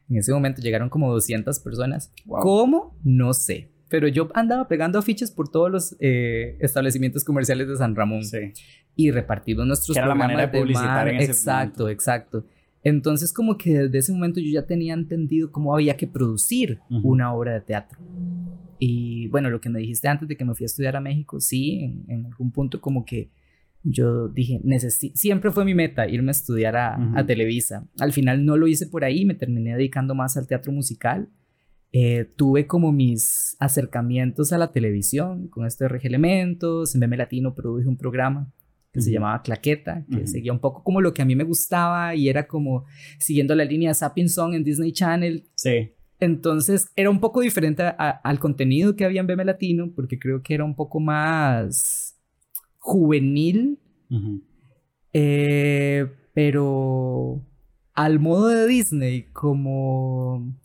[0.09, 2.11] En ese momento llegaron como 200 personas.
[2.27, 2.97] ¿Cómo?
[3.05, 7.95] No sé pero yo andaba pegando afiches por todos los eh, establecimientos comerciales de San
[7.95, 8.25] Ramón.
[8.25, 8.53] Sí.
[8.97, 12.47] Y repartimos nuestros era la manera de publicitar en ese Exacto, exacto.
[12.83, 17.35] Entonces como que desde ese momento yo ya tenía entendido cómo había que producir una
[17.35, 17.99] obra de teatro.
[18.79, 21.41] Y bueno, lo que me dijiste antes de que me fui a estudiar a México,
[21.41, 23.29] sí, en, algún punto como que
[23.83, 24.61] yo dije,
[25.15, 27.87] siempre fue mi meta irme a estudiar a, a Televisa.
[27.99, 31.29] Al final no lo hice por ahí, me terminé dedicando más al teatro musical
[31.93, 37.17] eh, tuve como mis acercamientos a la televisión con esto de RG Elementos, en Meme
[37.17, 38.53] Latino produje un programa
[38.93, 42.15] que se llamaba Claqueta, que seguía un poco como lo que a mí me gustaba
[42.17, 42.85] y era como
[43.19, 45.45] siguiendo la línea Sapping Song en Disney Channel.
[45.55, 45.93] Sí.
[46.19, 50.55] Entonces era un poco diferente al contenido que había en Meme Latino, porque creo que
[50.55, 52.19] era un poco más
[52.79, 53.79] juvenil,
[55.13, 57.43] eh, pero
[57.95, 60.60] al modo de Disney, como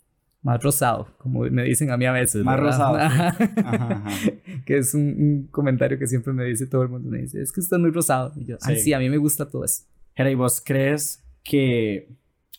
[0.46, 2.44] más rosado, como me dicen a mí a veces.
[2.44, 2.96] Más rosado.
[4.64, 7.10] que es un, comentario que siempre me dice todo el mundo.
[7.10, 8.32] Me dice, es que estás muy rosado.
[8.36, 8.76] Y yo, sí.
[8.76, 9.82] sí, a mí me gusta todo eso.
[10.14, 12.08] Jera, ¿y vos crees que...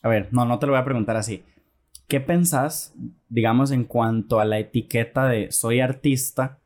[0.01, 1.45] A ver, no, no te lo voy a preguntar así.
[2.09, 2.93] ¿Qué pensás,
[3.29, 6.59] digamos, en cuanto a la etiqueta de soy artista?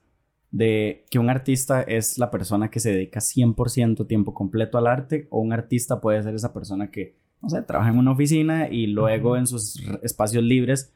[0.49, 5.27] De que un artista es la persona que se dedica 100% tiempo completo al arte
[5.29, 8.87] o un artista puede ser esa persona que no sé, trabaja en una oficina y
[8.87, 10.93] luego en sus espacios libres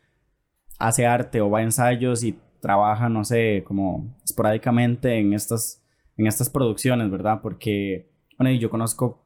[0.78, 5.84] hace arte o va a ensayos y trabaja, no sé, como esporádicamente en estas,
[6.18, 7.40] en estas producciones, ¿verdad?
[7.42, 9.24] Porque, bueno, yo conozco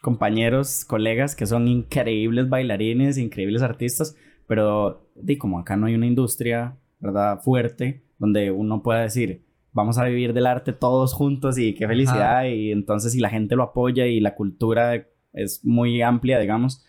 [0.00, 4.16] compañeros, colegas que son increíbles bailarines, increíbles artistas,
[4.46, 7.40] pero di como acá no hay una industria, ¿verdad?
[7.40, 12.44] Fuerte, donde uno pueda decir, vamos a vivir del arte todos juntos y qué felicidad,
[12.44, 16.84] y entonces si la gente lo apoya y la cultura es muy amplia, digamos,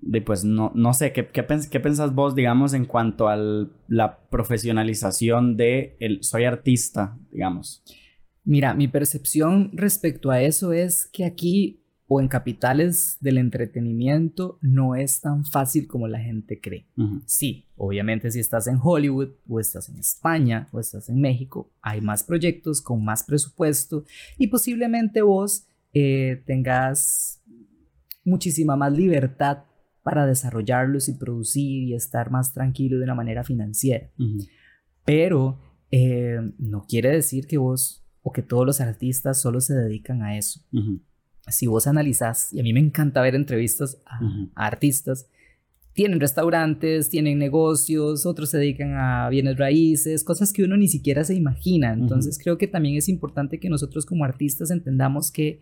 [0.00, 3.36] de pues no, no sé, ¿qué, qué, qué pensás vos, digamos, en cuanto a
[3.88, 7.82] la profesionalización de el soy artista, digamos?
[8.44, 14.96] Mira, mi percepción respecto a eso es que aquí o en capitales del entretenimiento no
[14.96, 16.86] es tan fácil como la gente cree.
[17.26, 22.00] Sí, obviamente si estás en Hollywood o estás en España o estás en México, hay
[22.00, 24.04] más proyectos con más presupuesto
[24.38, 27.42] y posiblemente vos eh, tengas
[28.24, 29.64] muchísima más libertad
[30.02, 34.10] para desarrollarlos y producir y estar más tranquilo de una manera financiera.
[35.04, 40.22] Pero eh, no quiere decir que vos o que todos los artistas solo se dedican
[40.22, 40.60] a eso.
[41.48, 44.20] Si vos analizás, y a mí me encanta ver entrevistas a,
[44.54, 45.28] artistas,
[45.94, 51.24] tienen restaurantes, tienen negocios, otros se dedican a bienes raíces, cosas que uno ni siquiera
[51.24, 51.92] se imagina.
[51.92, 55.60] Entonces creo que también es importante que nosotros como artistas entendamos que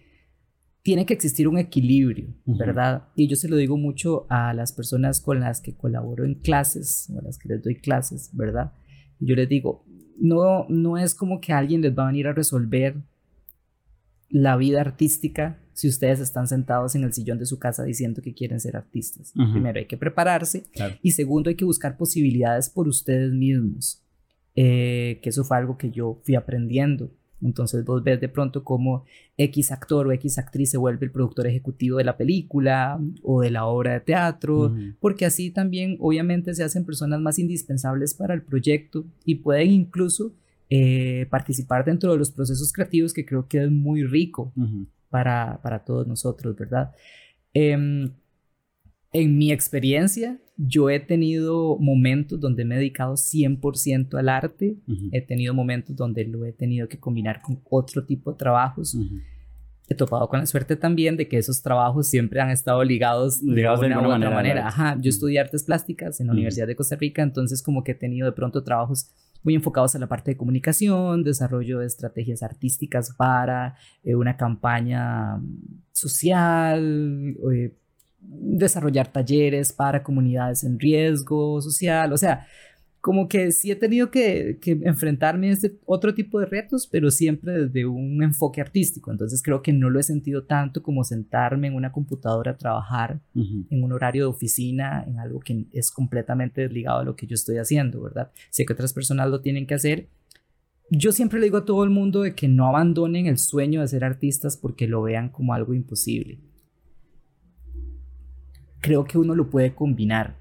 [0.86, 3.08] tiene que existir un equilibrio, ¿verdad?
[3.16, 7.10] Y yo se lo digo mucho a las personas con las que colaboro en clases,
[7.12, 8.70] o a las que les doy clases, ¿verdad?
[9.18, 9.84] Yo les digo,
[10.16, 13.02] no, no es como que alguien les va a venir a resolver
[14.28, 18.32] la vida artística si ustedes están sentados en el sillón de su casa diciendo que
[18.32, 19.32] quieren ser artistas.
[19.32, 20.66] Primero hay que prepararse
[21.02, 24.04] y segundo hay que buscar posibilidades por ustedes mismos,
[24.54, 27.10] eh, que eso fue algo que yo fui aprendiendo.
[27.42, 29.04] Entonces vos ves de pronto como
[29.36, 33.50] X actor o X actriz se vuelve el productor ejecutivo de la película o de
[33.50, 38.42] la obra de teatro, porque así también obviamente se hacen personas más indispensables para el
[38.42, 40.32] proyecto y pueden incluso
[40.70, 44.52] eh, participar dentro de los procesos creativos que creo que es muy rico
[45.10, 46.92] para, para todos nosotros, ¿verdad?
[47.52, 48.10] Em,
[49.20, 54.76] en mi experiencia, yo he tenido momentos donde me he dedicado 100% al arte,
[55.12, 58.96] he tenido momentos donde lo he tenido que combinar con otro tipo de trabajos.
[59.88, 63.52] He topado con la suerte también de que esos trabajos siempre han estado ligados, de,
[63.52, 64.66] una u otra manera.
[64.66, 67.94] Ajá, yo estudié artes plásticas en la Universidad de Costa Rica, entonces como que he
[67.94, 69.10] tenido de pronto trabajos
[69.42, 75.40] muy enfocados a la parte de comunicación, desarrollo de estrategias artísticas para eh, una campaña
[75.92, 77.76] social, eh,
[78.28, 82.46] desarrollar talleres para comunidades en riesgo social, o sea,
[83.06, 87.52] como que sí he tenido que, enfrentarme a este otro tipo de retos, pero siempre
[87.52, 89.12] desde un enfoque artístico.
[89.12, 93.20] Entonces creo que no lo he sentido tanto como sentarme en una computadora a trabajar
[93.36, 97.34] en un horario de oficina, en algo que es completamente desligado de lo que yo
[97.34, 98.32] estoy haciendo, ¿verdad?
[98.50, 100.08] Sé que otras personas lo tienen que hacer.
[100.90, 103.86] Yo siempre le digo a todo el mundo de que no abandonen el sueño de
[103.86, 106.40] ser artistas porque lo vean como algo imposible.
[108.80, 110.36] Creo que uno lo puede combinar.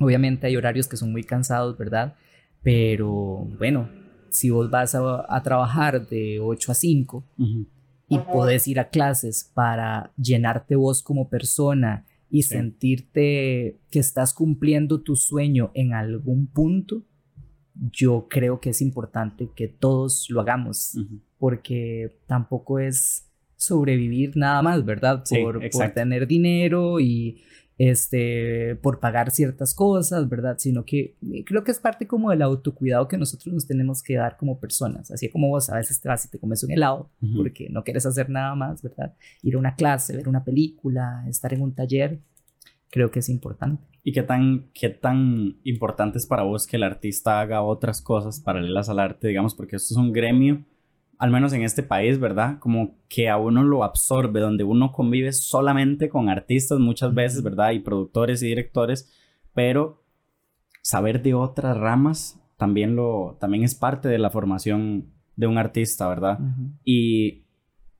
[0.00, 2.14] Obviamente hay horarios que son muy cansados, ¿verdad?
[2.62, 3.88] Pero bueno,
[4.30, 7.24] si vos vas a, trabajar de 8 a 5
[8.08, 15.02] y podés ir a clases para llenarte vos como persona y sentirte que estás cumpliendo
[15.02, 17.04] tu sueño en algún punto,
[17.74, 20.98] yo creo que es importante que todos lo hagamos,
[21.38, 23.30] porque tampoco es
[23.62, 25.22] sobrevivir nada más, ¿verdad?
[25.28, 27.42] Por, por tener dinero y
[27.78, 30.56] este, por pagar ciertas cosas, ¿verdad?
[30.58, 34.14] Sino que eh, creo que es parte como del autocuidado que nosotros nos tenemos que
[34.14, 35.10] dar como personas.
[35.10, 38.06] Así como vos a veces te vas y te comes un helado porque no quieres
[38.06, 39.14] hacer nada más, ¿verdad?
[39.42, 42.20] Ir a una clase, ver una película, estar en un taller,
[42.90, 43.82] creo que es importante.
[44.04, 48.40] ¿Y qué tan, qué tan importante es para vos que el artista haga otras cosas
[48.40, 50.64] paralelas al arte, digamos, porque esto es un gremio
[51.22, 52.58] al menos en este país, ¿verdad?
[52.58, 57.70] Como que a uno lo absorbe, donde uno convive solamente con artistas muchas veces, ¿verdad?
[57.70, 59.08] Y productores y directores,
[59.54, 60.02] pero
[60.82, 66.08] saber de otras ramas también, lo, también es parte de la formación de un artista,
[66.08, 66.40] ¿verdad?
[66.84, 67.44] Y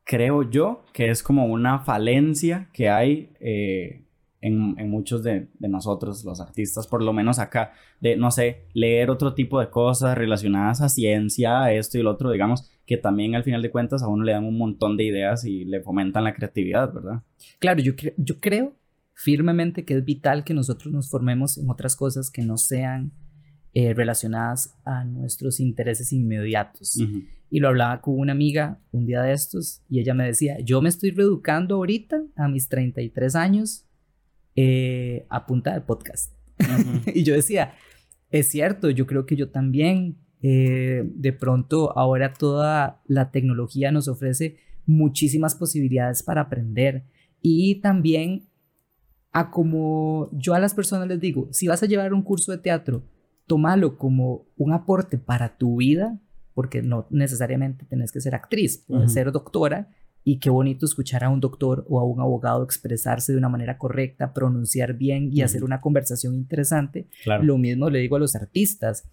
[0.03, 4.05] creo yo que es como una falencia que hay eh,
[4.41, 8.65] en, en, muchos de, de, nosotros, los artistas, por lo menos acá, de, no sé,
[8.75, 12.97] leer otro tipo de cosas relacionadas a ciencia, a esto y lo otro, digamos, que
[12.97, 15.81] también al final de cuentas a uno le dan un montón de ideas y le
[15.81, 17.23] fomentan la creatividad, ¿verdad?
[17.59, 18.77] Claro, yo, yo creo
[19.15, 23.13] firmemente que es vital que nosotros nos formemos en otras cosas que no sean
[23.75, 26.99] eh, relacionadas a nuestros intereses inmediatos.
[27.49, 30.83] Y lo hablaba con una amiga un día de estos y ella me decía, yo
[30.83, 33.87] me estoy reeducando ahorita a mis 33 años
[34.57, 36.35] eh, a punta de podcast.
[37.15, 37.75] y yo decía,
[38.31, 44.09] es cierto, yo creo que yo también, eh, de pronto ahora toda la tecnología nos
[44.09, 47.05] ofrece muchísimas posibilidades para aprender.
[47.41, 48.49] Y también
[49.33, 52.59] a como yo a las personas les digo, si vas a llevar un curso de
[52.59, 53.05] teatro,
[53.47, 56.19] tómalo como un aporte para tu vida,
[56.55, 59.89] porque no necesariamente tenés que ser actriz, puedes ser doctora
[60.25, 63.79] y qué bonito escuchar a un doctor o a un abogado expresarse de una manera
[63.79, 67.09] correcta, pronunciar bien y hacer una conversación interesante.
[67.43, 69.09] Lo mismo le digo a los artistas,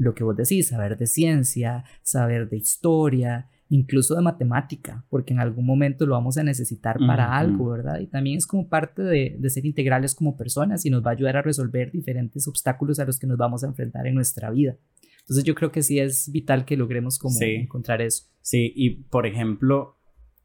[0.00, 5.40] lo que vos decís, saber de ciencia, saber de historia, incluso de matemática, porque en
[5.40, 8.00] algún momento lo vamos a necesitar para algo, ¿verdad?
[8.00, 11.36] Y también es como parte de, ser integrales como personas y nos va a ayudar
[11.36, 14.78] a resolver diferentes obstáculos a los que nos vamos a enfrentar en nuestra vida.
[15.20, 18.24] Entonces yo creo que sí es vital que logremos como encontrar eso.
[18.40, 19.98] Sí, y por ejemplo,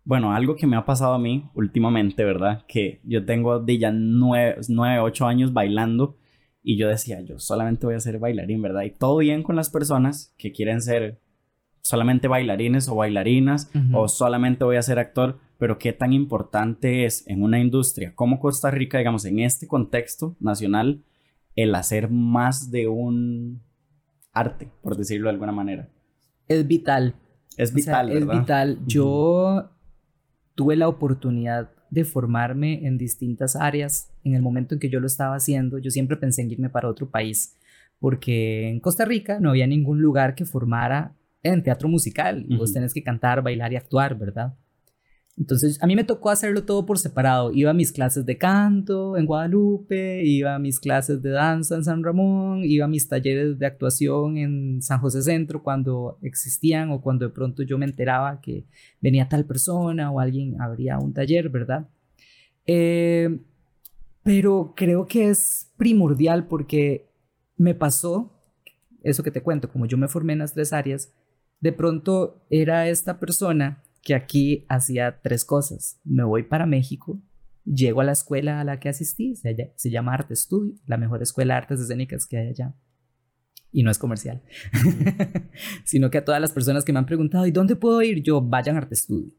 [0.04, 2.66] bueno, algo que me ha pasado a mí últimamente, ¿verdad?
[2.68, 6.18] Que yo tengo de ya nueve, nueve, ocho años bailando
[6.66, 8.82] y yo decía, yo solamente voy a ser bailarín, ¿verdad?
[8.82, 11.22] Y todo bien con las personas que quieren ser
[11.82, 17.28] solamente bailarines o bailarinas o solamente voy a ser actor, pero qué tan importante es
[17.28, 21.04] en una industria como Costa Rica, digamos, en este contexto nacional,
[21.56, 23.62] el hacer más de un
[24.34, 25.88] arte, por decirlo de alguna manera.
[26.48, 27.14] Es vital.
[27.58, 28.80] Es vital, Es vital.
[28.88, 29.70] Yo
[30.56, 34.12] tuve la oportunidad de formarme en distintas áreas.
[34.24, 36.90] En el momento en que yo lo estaba haciendo, yo siempre pensé en irme para
[36.90, 37.56] otro país,
[38.00, 42.46] porque en Costa Rica no había ningún lugar que formara en teatro musical.
[42.58, 44.54] Vos tenés que cantar, bailar y actuar, ¿verdad?
[45.38, 47.52] Entonces, a mí me tocó hacerlo todo por separado.
[47.52, 51.84] Iba a mis clases de canto en Guadalupe, iba a mis clases de danza en
[51.84, 57.02] San Ramón, iba a mis talleres de actuación en San José Centro cuando existían o
[57.02, 58.66] cuando de pronto yo me enteraba que
[59.02, 61.90] venía tal persona o alguien abría un taller, ¿verdad?
[62.66, 63.38] Eh,
[64.24, 67.10] pero creo que es primordial porque
[67.58, 68.32] me pasó
[69.04, 71.14] eso que te cuento, como yo me formé en las tres áreas,
[71.60, 76.00] de pronto era esta persona que aquí hacía tres cosas.
[76.06, 77.20] Me voy para México,
[77.66, 81.56] llego a la escuela a la que asistí, se, llama Arte Studio, la mejor escuela
[81.56, 82.76] de artes escénicas que hay allá.
[83.72, 84.44] Y no es comercial,
[85.84, 88.22] sino que a todas las personas que me han preguntado, ¿y dónde puedo ir?
[88.22, 89.34] Yo, vayan a Arte Studio.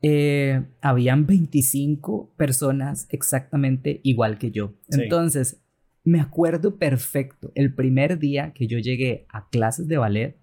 [0.00, 4.74] Eh, habían 25 personas exactamente igual que yo.
[4.88, 5.62] Entonces,
[6.02, 10.41] me acuerdo perfecto, el primer día que yo llegué a clases de ballet,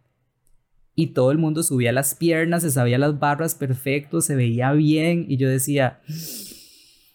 [1.00, 5.26] y todo el mundo subía las piernas, se sabía las barras perfecto, se veía bien
[5.30, 6.02] y yo decía,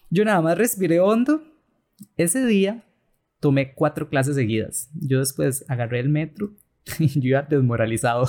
[0.09, 1.43] yo nada más respiré hondo.
[2.17, 2.83] Ese día
[3.39, 4.89] tomé cuatro clases seguidas.
[4.95, 6.55] Yo después agarré el metro
[6.99, 8.25] y yo iba desmoralizado.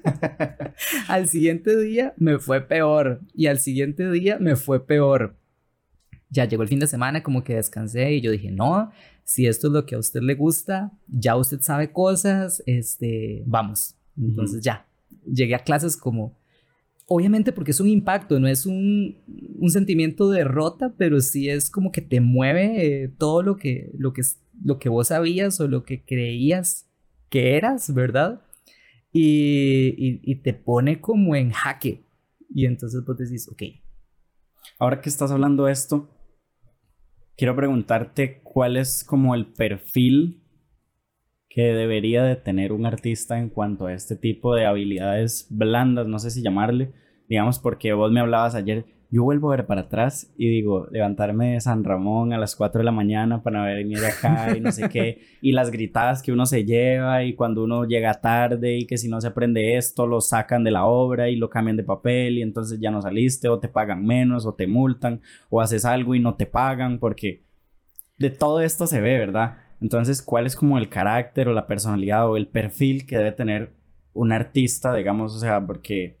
[1.08, 5.36] al siguiente día me fue peor y al siguiente día me fue peor.
[6.30, 8.90] Ya llegó el fin de semana, como que descansé y yo dije, no,
[9.22, 13.96] si esto es lo que a usted le gusta, ya usted sabe cosas, este, vamos,
[14.16, 14.86] entonces ya,
[15.26, 16.38] llegué a clases como,
[17.06, 19.18] obviamente porque es un impacto, no es un,
[19.58, 23.90] un sentimiento de derrota, pero sí es como que te mueve eh, todo lo que,
[23.98, 24.22] lo, que,
[24.64, 26.88] lo que vos sabías o lo que creías
[27.28, 28.42] que eras, ¿verdad?
[29.12, 32.02] Y, y, te pone como en jaque.
[32.54, 33.62] Y entonces vos decís, ok.
[34.78, 36.08] Ahora que estás hablando de esto,
[37.36, 40.41] quiero preguntarte cuál es como el perfil
[41.54, 46.18] que debería de tener un artista en cuanto a este tipo de habilidades blandas, no
[46.18, 46.92] sé si llamarle,
[47.28, 51.52] digamos, porque vos me hablabas ayer, yo vuelvo a ver para atrás y digo, levantarme
[51.52, 54.88] de San Ramón a las 4 de la mañana para venir acá y no sé
[54.88, 58.96] qué, y las gritadas que uno se lleva y cuando uno llega tarde y que
[58.96, 62.38] si no se aprende esto, lo sacan de la obra y lo cambian de papel
[62.38, 66.14] y entonces ya no saliste o te pagan menos o te multan o haces algo
[66.14, 67.42] y no te pagan porque
[68.16, 69.58] de todo esto se ve, ¿verdad?
[69.82, 73.72] Entonces, ¿cuál es como el carácter o la personalidad o el perfil que debe tener
[74.14, 75.34] un artista, digamos?
[75.34, 76.16] O sea, porque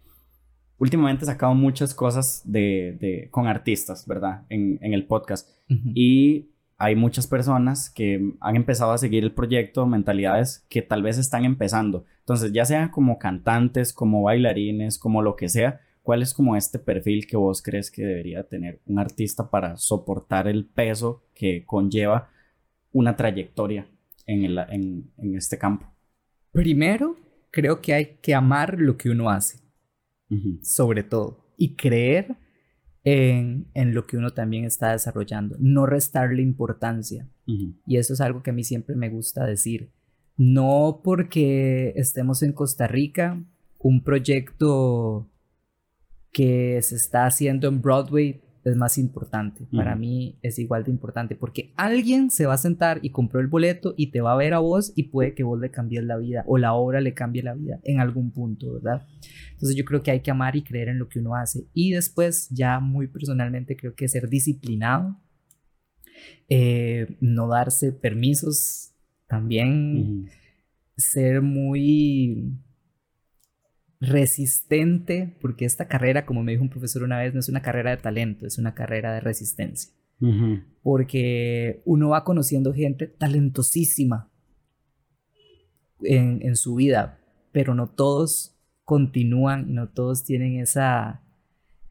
[0.78, 4.42] últimamente he sacado muchas cosas de, con artistas, ¿verdad?
[4.48, 5.48] En, el podcast.
[5.94, 11.16] Y hay muchas personas que han empezado a seguir el proyecto, mentalidades que tal vez
[11.16, 12.04] están empezando.
[12.18, 16.80] Entonces, ya sean como cantantes, como bailarines, como lo que sea, ¿cuál es como este
[16.80, 22.28] perfil que vos crees que debería tener un artista para soportar el peso que conlleva
[22.92, 23.88] una trayectoria
[24.26, 25.86] en, el, en, este campo?
[26.52, 27.16] Primero,
[27.50, 29.60] creo que hay que amar lo que uno hace,
[30.62, 32.36] sobre todo, y creer
[33.04, 37.28] en, en, lo que uno también está desarrollando, no restarle importancia.
[37.44, 39.92] Y eso es algo que a mí siempre me gusta decir.
[40.36, 43.44] No porque estemos en Costa Rica,
[43.78, 45.28] un proyecto
[46.32, 49.66] que se está haciendo en Broadway es más importante.
[49.72, 53.48] Para mí es igual de importante porque alguien se va a sentar y compró el
[53.48, 56.16] boleto y te va a ver a vos y puede que vos le cambies la
[56.16, 59.06] vida o la obra le cambie la vida en algún punto, ¿verdad?
[59.52, 61.66] Entonces yo creo que hay que amar y creer en lo que uno hace.
[61.74, 65.16] Y después ya muy personalmente creo que ser disciplinado,
[66.48, 68.92] eh, no darse permisos
[69.26, 70.28] también,
[70.96, 72.52] ser muy
[74.02, 77.92] resistente, porque esta carrera, como me dijo un profesor una vez, no es una carrera
[77.92, 79.92] de talento, es una carrera de resistencia.
[80.82, 84.30] Porque uno va conociendo gente talentosísima
[86.00, 87.18] en, su vida,
[87.50, 91.22] pero no todos continúan no todos tienen esa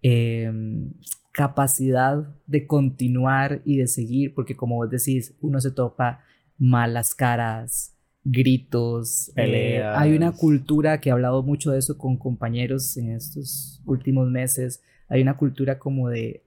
[0.01, 0.93] em,
[1.33, 6.23] capacidad de continuar y de seguir, porque como vos decís, uno se topa
[6.57, 9.31] malas caras, gritos.
[9.35, 14.29] Eh, hay una cultura que he hablado mucho de eso con compañeros en estos últimos
[14.29, 14.83] meses.
[15.09, 16.43] Hay una cultura como de,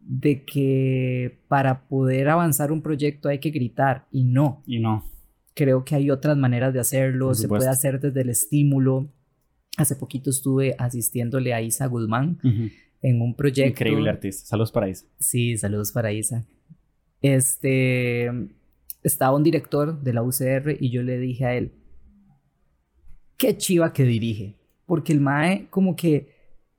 [0.00, 4.62] de que para poder avanzar un proyecto hay que gritar y no.
[4.66, 5.04] Y no.
[5.54, 7.34] Creo que hay otras maneras de hacerlo.
[7.34, 9.10] Se puede hacer desde el estímulo.
[9.78, 12.38] Hace poquito estuve asistiéndole a Isa Guzmán
[13.00, 13.70] en un proyecto.
[13.70, 14.46] Increíble artista.
[14.46, 15.06] Saludos para Isa.
[15.18, 16.44] Sí, saludos para Isa.
[17.22, 18.30] Este
[19.06, 21.72] estaba un director de la UCR y yo le dije a él,
[23.36, 26.34] qué chiva que dirige, porque el MAE como que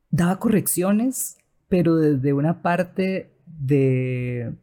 [0.10, 4.54] daba correcciones, pero desde una parte de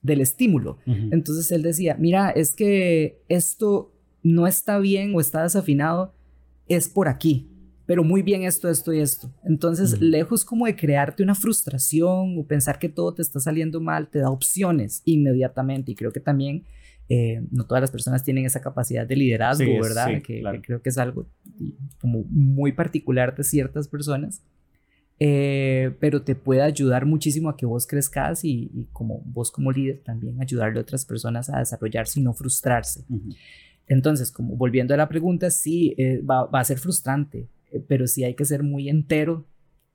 [0.00, 0.78] del estímulo.
[0.86, 3.92] Entonces él decía, mira, es que esto
[4.22, 6.14] no está bien o está desafinado,
[6.66, 7.50] es por aquí,
[7.86, 9.32] pero muy bien esto, esto y esto.
[9.44, 14.08] Entonces, lejos como de crearte una frustración o pensar que todo te está saliendo mal,
[14.08, 15.92] te da opciones inmediatamente.
[15.92, 16.64] Y creo que también
[17.08, 20.20] eh, no todas las personas tienen esa capacidad de liderazgo, ¿verdad?
[20.22, 21.26] que, creo que es algo
[22.00, 24.42] como muy particular de ciertas personas.
[25.20, 30.00] Eh, pero te puede ayudar muchísimo a que vos crezcas y, como vos como líder
[30.04, 33.04] también ayudarle a otras personas a desarrollarse y no frustrarse.
[33.88, 37.48] Entonces, como volviendo a la pregunta, sí, eh, va, va, a ser frustrante,
[37.88, 39.46] pero sí hay que ser muy entero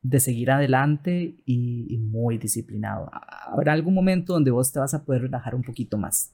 [0.01, 3.09] de seguir adelante y, y muy disciplinado.
[3.45, 6.33] Habrá algún momento donde vos te vas a poder relajar un poquito más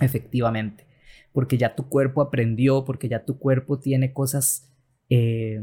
[0.00, 0.86] efectivamente,
[1.32, 4.70] porque ya tu cuerpo aprendió, porque ya tu cuerpo tiene cosas
[5.08, 5.62] eh,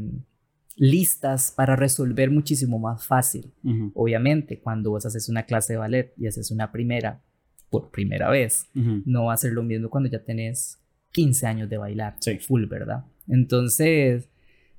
[0.76, 3.52] listas para resolver muchísimo más fácil.
[3.94, 7.22] Obviamente, cuando vos haces una clase de ballet y haces una primera
[7.68, 10.80] por primera vez, no va a ser lo mismo cuando ya tenés
[11.12, 13.04] 15 años de bailar full, ¿verdad?
[13.28, 14.28] Entonces,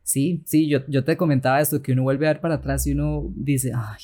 [0.04, 2.93] sí, sí, yo, yo te comentaba esto, que uno vuelve a ver para atrás y
[2.93, 4.02] uno dice, ay,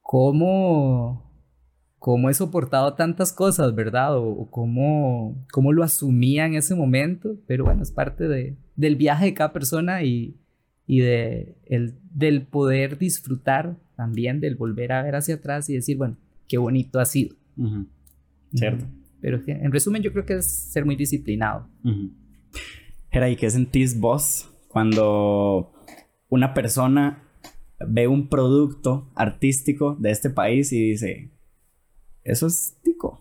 [0.00, 1.31] ¿cómo,
[2.02, 4.18] cómo he soportado tantas cosas, ¿verdad?
[4.18, 9.26] O, cómo, cómo, lo asumía en ese momento, pero bueno, es parte de, del viaje
[9.26, 10.36] de cada persona y,
[10.84, 15.96] y de, el, del poder disfrutar también, del volver a ver hacia atrás y decir,
[15.96, 16.16] bueno,
[16.48, 17.36] qué bonito ha sido.
[18.52, 18.84] Cierto.
[19.20, 21.68] Pero en resumen yo creo que es ser muy disciplinado.
[21.84, 22.10] Uh
[23.30, 25.72] ¿y qué sentís vos cuando
[26.28, 27.22] una persona
[27.78, 31.31] ve un producto artístico de este país y dice,
[32.24, 33.20] eso es tico.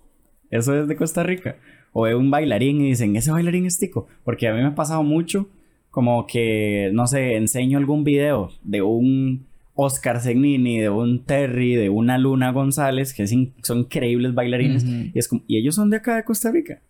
[0.50, 1.56] Eso es de Costa Rica.
[1.94, 4.08] O ve un bailarín y dicen, ese bailarín es tico.
[4.24, 5.48] Porque a mí me ha pasado mucho
[5.90, 9.46] como que, no sé, enseño algún video de un
[9.76, 14.86] Oscar Segnini, de un Terry, de una Luna González, que son increíbles bailarines.
[14.86, 16.82] y, es como, y ellos son de acá de Costa Rica.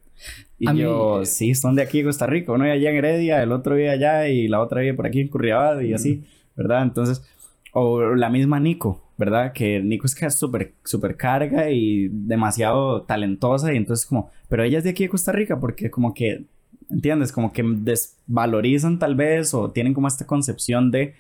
[0.60, 2.52] Y yo, sí, son de aquí de Costa Rica.
[2.52, 5.30] Uno allá en Heredia, el otro día allá y la otra vive por aquí en
[5.30, 6.24] Curriabad y así,
[6.56, 6.84] ¿verdad?
[6.84, 7.24] Entonces,
[7.74, 9.54] o la misma Nico, ¿verdad?
[9.54, 14.64] Que Nico es que es súper super carga y demasiado talentosa y entonces como, pero
[14.64, 16.46] ella es de aquí de Costa Rica porque como que,
[16.90, 17.32] ¿entiendes?
[17.32, 21.14] Como que desvalorizan tal vez o tienen como esta concepción de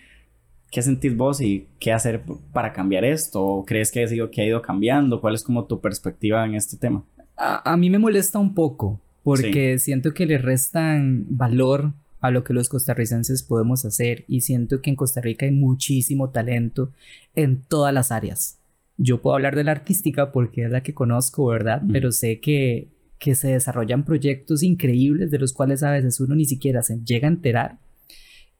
[0.72, 4.42] qué sentís vos y qué hacer para cambiar esto o crees que ha, sido, que
[4.42, 7.04] ha ido cambiando, cuál es como tu perspectiva en este tema.
[7.38, 12.54] A, mí me molesta un poco porque siento que le restan valor a lo que
[12.54, 16.94] los costarricenses podemos hacer y siento que en Costa Rica hay muchísimo talento
[17.36, 18.60] en todas las áreas.
[18.98, 21.82] Yo puedo hablar de la artística porque es la que conozco, ¿verdad?
[21.92, 26.46] Pero sé que, que se desarrollan proyectos increíbles de los cuales a veces uno ni
[26.46, 27.80] siquiera se llega a enterar.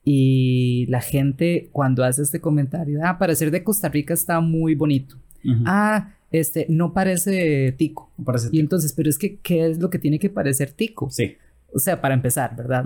[0.04, 5.16] Y la gente cuando hace este comentario, ah, parecer de Costa Rica está muy bonito.
[5.64, 8.10] Ah, este, no parece tico.
[8.24, 11.08] parece Y entonces, pero es que, ¿qué es lo que tiene que parecer tico?
[11.10, 11.36] Sí.
[11.72, 12.84] O sea, para empezar, ¿verdad?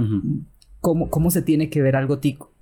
[0.80, 2.52] Cómo, se tiene que ver algo tico.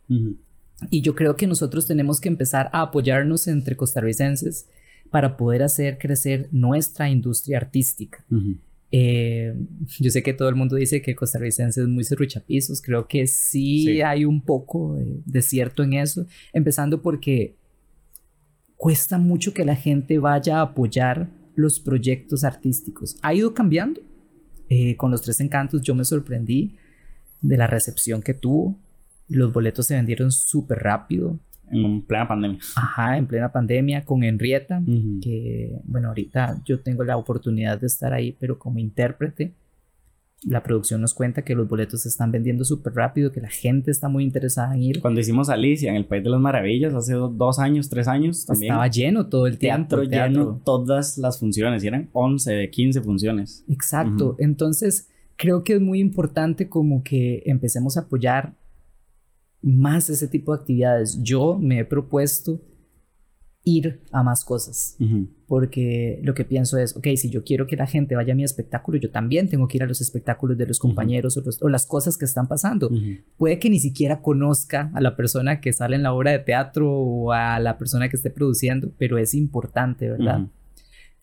[0.91, 4.69] Y yo creo que nosotros tenemos que empezar a apoyarnos entre costarricenses
[5.11, 8.25] para poder hacer crecer nuestra industria artística.
[8.91, 9.55] Eh,
[9.99, 12.81] yo sé que todo el mundo dice que costarricense es muy cerruchapizos.
[12.81, 16.27] Creo que sí, hay un poco de, cierto en eso.
[16.53, 17.57] Empezando porque
[18.77, 23.17] cuesta mucho que la gente vaya a apoyar los proyectos artísticos.
[23.23, 24.01] Ha ido cambiando.
[24.71, 26.75] Eh, con los tres encantos yo me sorprendí
[27.45, 28.79] de la recepción que tuvo.
[29.29, 31.39] Los boletos se vendieron súper rápido.
[31.71, 32.59] En plena pandemia.
[32.77, 34.83] Ajá, en plena pandemia con Henrietta,
[35.23, 39.55] que bueno, ahorita yo tengo la oportunidad de estar ahí, pero como intérprete,
[40.43, 43.91] la producción nos cuenta que los boletos se están vendiendo súper rápido, que la gente
[43.91, 45.01] está muy interesada en ir.
[45.01, 48.73] Cuando hicimos Alicia en el País de las Maravillas, hace dos años, tres años, también.
[48.73, 50.07] Estaba lleno todo el teatro.
[50.07, 53.65] Teatro, lleno, todas las funciones, y eran 11 15 funciones.
[53.69, 58.55] Exacto, entonces creo que es muy importante como que empecemos a apoyar
[59.63, 61.23] más ese tipo de actividades.
[61.23, 62.61] Yo me he propuesto
[63.67, 64.99] ir a más cosas,
[65.47, 68.45] porque lo que pienso es, ok, si yo quiero que la gente vaya a mi
[68.45, 72.19] espectáculo, yo también tengo que ir a los espectáculos de los compañeros o, las cosas
[72.19, 72.91] que están pasando.
[73.39, 76.93] Puede que ni siquiera conozca a la persona que sale en la obra de teatro
[76.93, 80.47] o a la persona que esté produciendo, pero es importante, ¿verdad?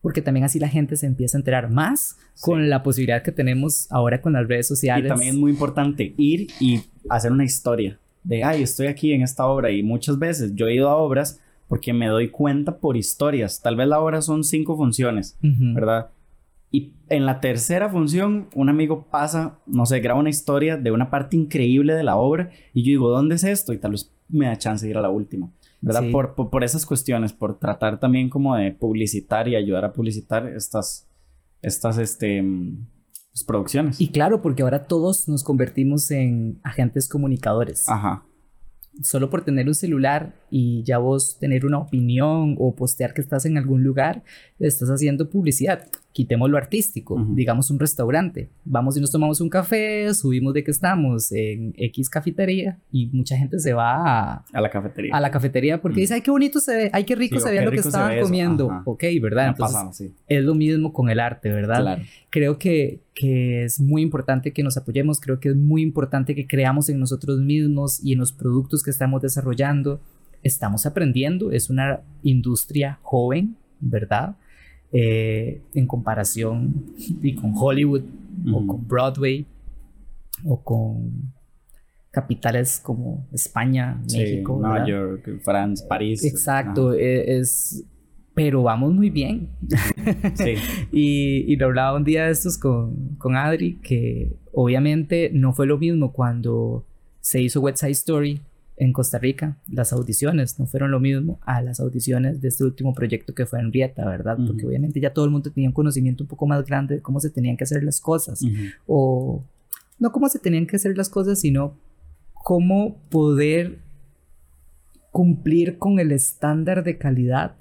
[0.01, 3.91] Porque también así la gente se empieza a enterar más con la posibilidad que tenemos
[3.91, 5.05] ahora con las redes sociales.
[5.05, 9.21] Y también es muy importante ir y hacer una historia de, ay, estoy aquí en
[9.21, 12.97] esta obra y muchas veces yo he ido a obras porque me doy cuenta por
[12.97, 13.61] historias.
[13.61, 16.09] Tal vez la obra son cinco funciones, ¿verdad?
[16.71, 21.09] Y en la tercera función, un amigo pasa, no sé, graba una historia de una
[21.09, 23.73] parte increíble de la obra y yo digo, ¿dónde es esto?
[23.73, 25.49] Y tal vez me da chance de ir a la última,
[25.81, 26.11] ¿verdad?
[26.11, 31.09] Por, por, esas cuestiones, por tratar también como de publicitar y ayudar a publicitar estas,
[31.61, 32.43] estas, este,
[33.31, 33.99] pues, producciones.
[33.99, 37.89] Y claro, porque ahora todos nos convertimos en agentes comunicadores.
[37.89, 38.25] Ajá.
[39.01, 43.45] Solo por tener un celular y ya vos tener una opinión o postear que estás
[43.45, 44.23] en algún lugar,
[44.59, 50.13] estás haciendo publicidad quitemos lo artístico, digamos un restaurante, vamos y nos tomamos un café,
[50.13, 54.69] subimos de que estamos en X cafetería y mucha gente se va a, a la
[54.69, 55.15] cafetería.
[55.15, 57.63] A la cafetería porque dice, ay, qué bonito se ve, ay, qué rico se ve
[57.63, 58.69] lo que estaban comiendo.
[58.85, 59.49] Ok, ¿verdad?
[59.49, 61.99] Entonces, es lo mismo con el arte, ¿verdad?
[62.29, 66.45] Creo que, que es muy importante que nos apoyemos, creo que es muy importante que
[66.47, 70.01] creamos en nosotros mismos y en los productos que estamos desarrollando.
[70.43, 74.35] Estamos aprendiendo, es una industria joven, ¿verdad?
[74.93, 78.03] Eh, en comparación y con Hollywood
[78.51, 79.45] o con Broadway
[80.43, 81.33] o con
[82.11, 86.25] capitales como España, México, Nueva York, Francia, París.
[86.25, 87.85] Exacto, e, es,
[88.33, 89.47] pero vamos muy bien.
[90.33, 90.55] sí.
[90.91, 95.67] y, y lo hablaba un día de estos con, con Adri, que obviamente no fue
[95.67, 96.85] lo mismo cuando
[97.21, 98.41] se hizo West Side Story
[98.81, 102.95] en Costa Rica, las audiciones no fueron lo mismo a las audiciones de este último
[102.95, 104.39] proyecto que fue en Rieta, ¿verdad?
[104.43, 107.19] Porque obviamente ya todo el mundo tenía un conocimiento un poco más grande de cómo
[107.19, 108.41] se tenían que hacer las cosas.
[108.87, 109.43] O
[109.99, 111.77] no cómo se tenían que hacer las cosas, sino
[112.33, 113.83] cómo poder
[115.11, 117.57] cumplir con el estándar de calidad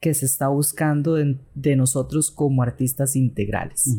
[0.00, 3.96] que se está buscando de, nosotros como artistas integrales.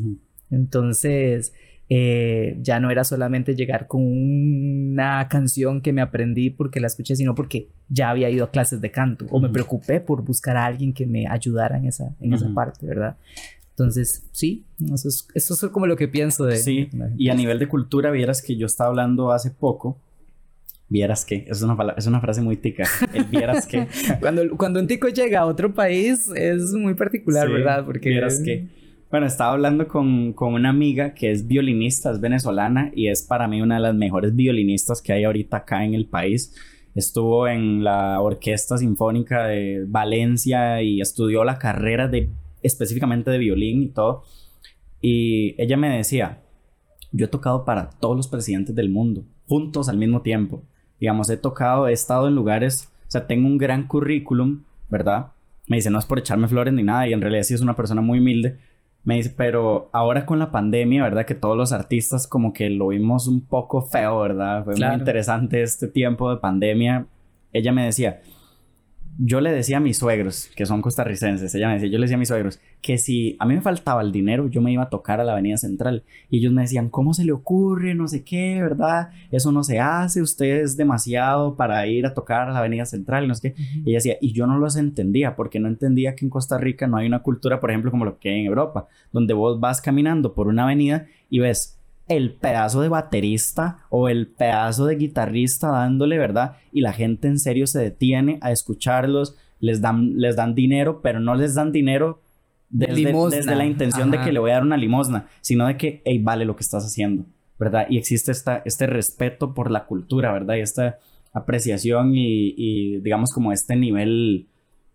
[0.52, 1.54] Entonces,
[1.90, 7.16] eh, ya no era solamente llegar con una canción que me aprendí porque la escuché,
[7.16, 10.66] sino porque ya había ido a clases de canto o me preocupé por buscar a
[10.66, 13.18] alguien que me ayudara en esa, en esa parte, ¿verdad?
[13.72, 16.56] Entonces, sí, eso es, eso es como lo que pienso de...
[16.56, 19.98] Sí, y a nivel de cultura, vieras que yo estaba hablando hace poco
[20.88, 22.88] Vieras que, es una, es una frase muy tica.
[23.12, 23.88] El vieras que.
[24.20, 27.84] cuando, cuando un tico llega a otro país es muy particular, ¿verdad?
[27.86, 28.10] Porque.
[28.10, 28.68] Vieras que.
[29.16, 33.48] Bueno, estaba hablando con, con, una amiga que es violinista, es venezolana y es para
[33.48, 36.54] mí una de las mejores violinistas que hay ahorita acá en el país.
[36.96, 42.30] Estuvo en la Orquesta Sinfónica de Valencia y estudió la carrera de
[42.62, 44.26] específicamente de violín y todo.
[45.00, 46.42] Y ella me decía,
[47.14, 50.62] yo he tocado para todos los presidentes del mundo, juntos al mismo tiempo.
[51.00, 55.28] Digamos, he tocado, he estado en lugares, o sea, tengo un gran currículum, ¿verdad?
[55.68, 57.78] Me dice, no es por echarme flores ni nada, y en realidad sí es una
[57.78, 58.58] persona muy humilde,
[59.06, 61.26] me dice, pero ahora con la pandemia, ¿verdad?
[61.26, 64.66] Que todos los artistas como que lo vimos un poco feo, ¿verdad?
[64.66, 67.06] Fue muy interesante este tiempo de pandemia.
[67.54, 68.22] Ella me decía,
[69.18, 72.16] yo le decía a mis suegros, que son costarricenses, ella me decía, yo le decía
[72.16, 74.90] a mis suegros, que si a mí me faltaba el dinero, yo me iba a
[74.90, 76.04] tocar a la Avenida Central.
[76.30, 77.96] Y ellos me decían, ¿cómo se le ocurre?
[77.96, 79.10] No sé qué, ¿verdad?
[79.32, 83.28] Eso no se hace, usted es demasiado para ir a tocar a la Avenida Central,
[83.28, 83.62] no sé qué.
[83.86, 86.88] Y ella decía, y yo no los entendía, porque no entendía que en Costa Rica
[86.88, 89.82] no hay una cultura, por ejemplo, como lo que hay en Europa, donde vos vas
[89.82, 91.75] caminando por una avenida y ves
[92.08, 96.58] el pedazo de baterista o el pedazo de guitarrista dándole, ¿verdad?
[96.72, 101.20] Y la gente en serio se detiene a escucharlos, les dan, les dan dinero, pero
[101.20, 102.22] no les dan dinero
[102.70, 106.02] desde, desde la intención de que le voy a dar una limosna, sino de que,
[106.06, 107.26] hey, vale lo que estás haciendo,
[107.58, 107.88] ¿verdad?
[107.90, 110.56] Y existe esta, este respeto por la cultura, ¿verdad?
[110.56, 111.00] Y esta
[111.34, 114.48] apreciación y, digamos como este nivel,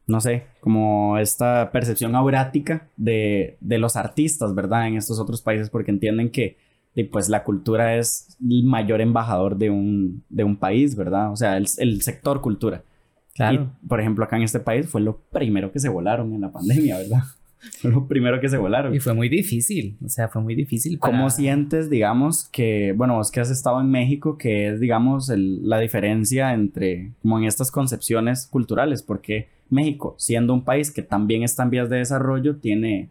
[0.07, 4.87] no sé, como esta percepción aurática de, de los artistas, ¿verdad?
[4.87, 6.57] En estos otros países porque entienden que
[7.05, 11.33] pues la cultura es el mayor embajador de un, de un país, ¿verdad?
[11.33, 12.83] O sea, el, el sector cultura.
[13.35, 13.71] Claro.
[13.83, 16.53] Y, por ejemplo, acá en este país fue lo primero que se volaron en la
[16.53, 17.23] pandemia, ¿verdad?
[17.81, 18.95] Fue lo primero que se volaron.
[18.95, 20.99] Y fue muy difícil, o sea, fue muy difícil.
[20.99, 25.79] ¿Cómo sientes, digamos, que, bueno, vos que has estado en México, que es, digamos, la
[25.79, 29.03] diferencia entre, como en estas concepciones culturales?
[29.03, 33.11] Porque México, siendo un país que también está en vías de desarrollo, tiene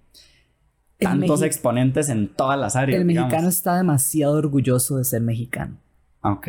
[0.99, 2.99] tantos exponentes en todas las áreas.
[2.99, 5.77] El mexicano está demasiado orgulloso de ser mexicano.
[6.21, 6.47] Ah, ok.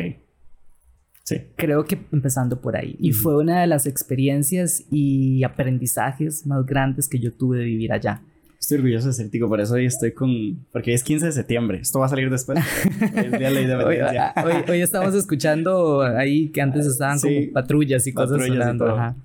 [1.23, 1.37] Sí.
[1.55, 2.95] Creo que empezando por ahí.
[2.99, 7.93] Y fue una de las experiencias y aprendizajes más grandes que yo tuve de vivir
[7.93, 8.21] allá.
[8.59, 10.29] Estoy orgulloso de ser tico, por eso hoy estoy con...
[10.71, 12.59] Porque es 15 de septiembre, esto va a salir después.
[13.15, 18.05] es día de la ah, hoy, hoy, estamos escuchando ahí que antes estaban como patrullas
[18.05, 19.15] y cosas sonando.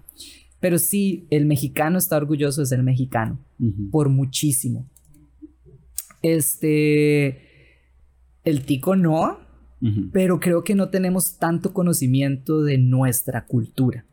[0.59, 3.39] Pero sí, el mexicano está orgulloso de ser mexicano,
[3.91, 4.87] por muchísimo.
[6.35, 7.43] Este,
[8.43, 9.39] el tico no,
[10.12, 14.05] pero creo que no tenemos tanto conocimiento de nuestra cultura.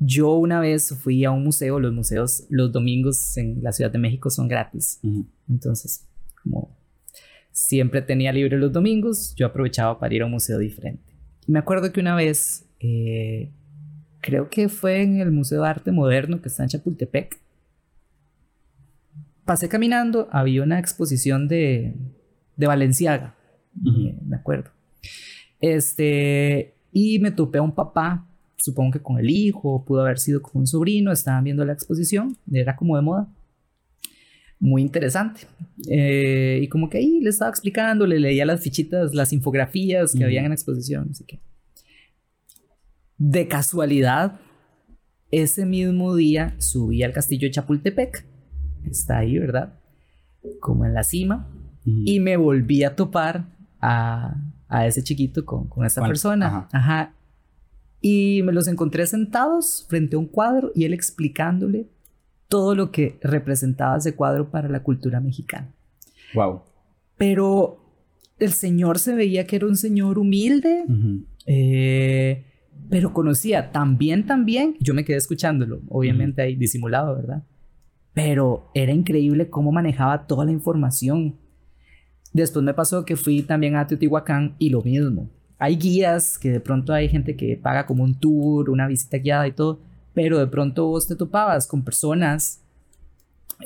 [0.00, 3.98] Yo una vez fui a un museo, los museos los domingos en la Ciudad de
[3.98, 5.00] México son gratis.
[5.48, 6.08] Entonces,
[6.42, 6.76] como
[7.52, 11.04] siempre tenía libre los domingos, yo aprovechaba para ir a un museo diferente.
[11.46, 13.52] me acuerdo que una vez, eh,
[14.20, 17.38] creo que fue en el Museo de Arte Moderno que está en Chapultepec,
[19.50, 21.96] pasé caminando, había una exposición de,
[22.56, 23.34] de Valenciaga,
[23.74, 24.70] me acuerdo.
[25.58, 30.40] Este, y me topé a un papá, supongo que con el hijo, pudo haber sido
[30.40, 33.28] con un sobrino, estaban viendo la exposición, era como de moda.
[34.60, 35.40] Muy interesante.
[35.88, 40.22] Eh, y como que ahí le estaba explicando, le leía las fichitas, las infografías que
[40.22, 41.40] habían en la exposición, así que.
[43.18, 44.38] De casualidad,
[45.32, 48.29] ese mismo día subí al castillo de Chapultepec
[48.84, 49.74] está ahí, ¿verdad?
[50.60, 51.48] Como en la cima.
[51.84, 53.46] Y me volví a topar
[53.80, 54.36] a,
[54.68, 56.68] a ese chiquito con, con esta persona.
[56.72, 57.14] Ajá.
[58.00, 61.88] Y me los encontré sentados frente a un cuadro y él explicándole
[62.48, 65.72] todo lo que representaba ese cuadro para la cultura mexicana.
[66.34, 66.62] Wow.
[67.16, 67.80] Pero
[68.38, 70.84] el señor se veía que era un señor humilde,
[71.46, 72.44] eh,
[72.88, 77.44] pero conocía también, también, yo me quedé escuchándolo, obviamente ahí disimulado, ¿verdad?
[78.14, 81.36] Pero era increíble cómo manejaba toda la información.
[82.32, 85.28] Después me pasó que fui también a Teotihuacán y lo mismo.
[85.58, 89.46] Hay guías que de pronto hay gente que paga como un tour, una visita guiada
[89.46, 89.80] y todo,
[90.14, 92.62] pero de pronto vos te topabas con personas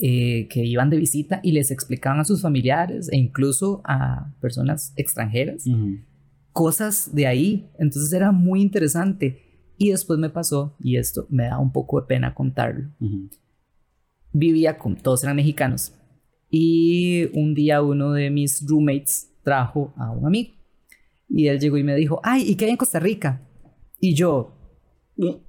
[0.03, 4.92] eh, que iban de visita y les explicaban a sus familiares e incluso a personas
[4.97, 5.64] extranjeras
[6.53, 7.68] cosas de ahí.
[7.78, 9.40] Entonces era muy interesante.
[9.76, 12.90] Y después me pasó, y esto me da un poco de pena contarlo
[14.35, 15.95] vivía con, todos eran mexicanos.
[16.51, 20.53] Y un día uno de mis roommates trajo a un amigo.
[21.28, 23.41] Y él llegó y me dijo, ay, ¿y qué hay en Costa Rica?
[23.99, 24.53] Y yo,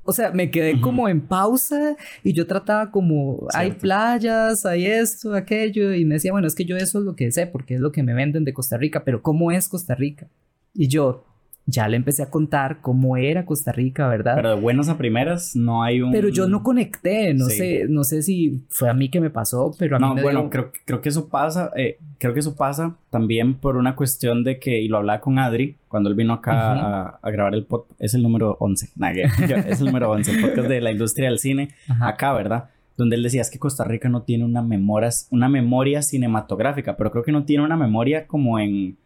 [0.04, 5.34] o sea, me quedé como en pausa y yo trataba como, hay playas, hay esto,
[5.34, 7.82] aquello, y me decía, bueno, es que yo eso es lo que sé, porque es
[7.82, 10.30] lo que me venden de Costa Rica, pero ¿cómo es Costa Rica?
[10.74, 11.26] Y yo,
[11.68, 14.36] ya le empecé a contar cómo era Costa Rica, ¿verdad?
[14.36, 16.12] Pero de buenas a primeras no hay un...
[16.12, 19.74] Pero yo no conecté, no sé, no sé si fue a mí que me pasó,
[19.80, 22.96] pero a mí no, bueno, creo, creo que eso pasa, eh, creo que eso pasa
[23.10, 27.18] también por una cuestión de que, y lo hablaba con Adri, cuando él vino acá
[27.22, 28.90] a, grabar el podcast, es el número 11,
[29.68, 31.70] es el número 11, el podcast de la industria del cine,
[32.02, 32.70] acá, ¿verdad?
[32.96, 37.12] Donde él decía es que Costa Rica no tiene una memoria, una memoria cinematográfica, pero
[37.12, 38.98] creo que no tiene una memoria como en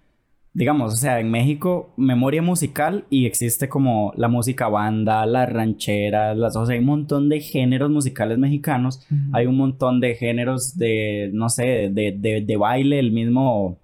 [0.53, 6.37] digamos, o sea, en México, memoria musical y existe como la música banda, las rancheras,
[6.37, 10.77] las, o sea, hay un montón de géneros musicales mexicanos, hay un montón de géneros
[10.77, 13.77] de, no sé, de, de, de baile, el mismo,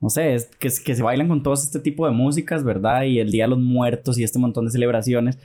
[0.00, 3.04] no sé, es, que, que se bailan con todo este tipo de músicas, ¿verdad?
[3.04, 5.38] Y el Día de los Muertos y este montón de celebraciones.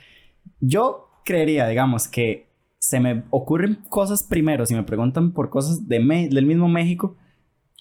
[0.60, 2.48] Yo creería, digamos, que
[2.80, 5.98] se me ocurren cosas primero, si me preguntan por cosas de
[6.30, 7.16] del mismo México,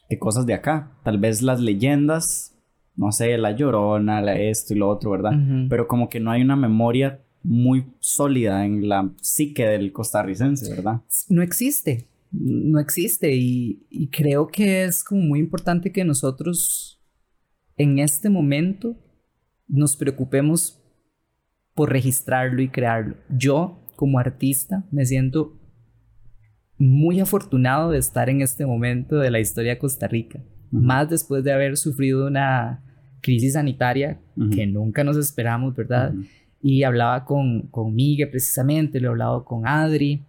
[0.10, 0.92] que cosas de acá.
[1.04, 2.57] Tal vez las leyendas
[2.98, 5.32] no sé, la llorona, la esto y lo otro, ¿verdad?
[5.70, 11.02] Pero como que no hay una memoria muy sólida en la psique del costarricense, ¿verdad?
[11.30, 17.00] No existe, no existe y, y creo que es como muy importante que nosotros
[17.78, 18.98] en este momento
[19.68, 20.84] nos preocupemos
[21.76, 23.16] por registrarlo y crearlo.
[23.30, 25.60] Yo, como artista, me siento
[26.80, 31.44] muy afortunado de estar en este momento de la historia de Costa Rica, más después
[31.44, 32.84] de haber sufrido una
[33.28, 34.22] crisis sanitaria
[34.54, 36.14] que nunca nos esperamos, ¿verdad?
[36.62, 40.24] Y hablaba con, con Miguel precisamente, lo he hablado con Adri.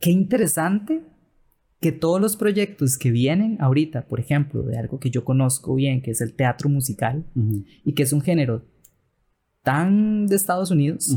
[0.00, 1.02] Qué interesante
[1.80, 6.02] que todos los proyectos que vienen ahorita, por ejemplo, de algo que yo conozco bien,
[6.02, 7.24] que es el teatro musical,
[7.84, 8.64] y que es un género
[9.62, 11.16] tan de Estados Unidos,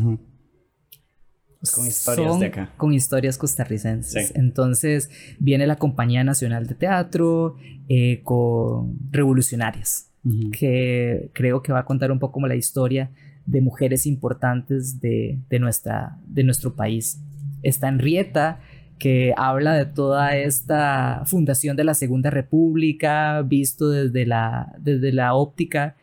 [1.74, 2.74] con historias de acá.
[2.78, 4.34] Con historias costarricenses.
[4.36, 5.09] Entonces
[5.39, 7.55] viene la Compañía Nacional de Teatro
[7.88, 10.09] eh, con Revolucionarias,
[10.51, 13.09] que creo que va a contar un poco como la historia
[13.45, 17.22] de mujeres importantes de, de, nuestra, de nuestro país.
[17.63, 18.59] Está Enrieta,
[18.99, 25.34] que habla de toda esta fundación de la Segunda República, visto desde la, desde la
[25.34, 25.95] óptica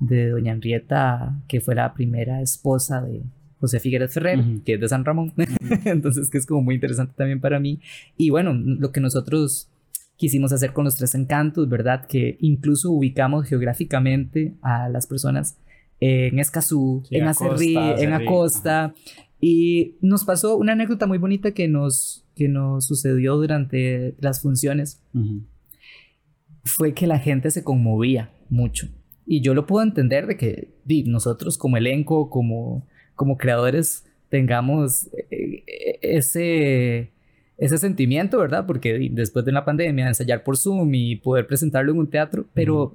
[0.00, 3.22] de doña Enrieta, que fue la primera esposa de
[3.60, 5.32] José Figueres Ferrer, que es de San Ramón.
[5.84, 7.80] Entonces, que es como muy interesante también para mí.
[8.16, 9.68] Y bueno, lo que nosotros
[10.20, 12.06] quisimos hacer con los tres encantos, ¿verdad?
[12.06, 15.56] Que incluso ubicamos geográficamente a las personas
[15.98, 18.92] en Escazú, en Acerrí, en Acosta.
[19.40, 25.02] Y nos pasó una anécdota muy bonita que nos, que nos sucedió durante las funciones.
[26.64, 28.88] Fue que la gente se conmovía mucho.
[29.24, 30.74] Y yo lo puedo entender de que
[31.06, 35.64] nosotros como elenco, como, como creadores, tengamos eh,
[36.02, 37.12] ese,
[37.60, 38.64] ese sentimiento, ¿verdad?
[38.66, 42.94] Porque después de una pandemia, ensayar por Zoom y poder presentarlo en un teatro, pero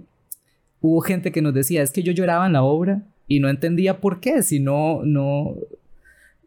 [0.81, 4.01] hubo gente que nos decía, es que yo lloraba en la obra y no entendía
[4.01, 5.53] por qué, si no, no,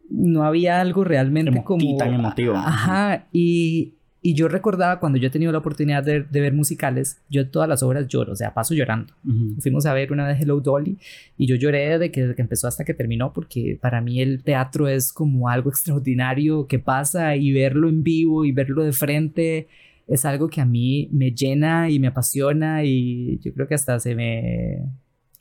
[0.09, 1.95] no había algo realmente como...
[1.97, 2.55] tan emotivo.
[2.57, 7.49] Ajá, y, y, yo recordaba cuando yo he tenido la oportunidad de, ver musicales, yo
[7.49, 9.13] todas las obras lloro, o sea, paso llorando.
[9.59, 10.97] Fuimos a ver una vez Hello Dolly
[11.37, 14.43] y yo lloré de que, desde que empezó hasta que terminó porque para mí el
[14.43, 19.67] teatro es como algo extraordinario que pasa y verlo en vivo y verlo de frente
[20.09, 23.99] es algo que a mí me llena y me apasiona y yo creo que hasta
[23.99, 24.83] se me...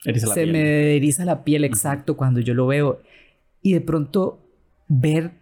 [0.03, 3.01] se me eriza la piel exacto cuando yo lo veo.
[3.63, 4.45] Y de pronto
[4.87, 5.33] ver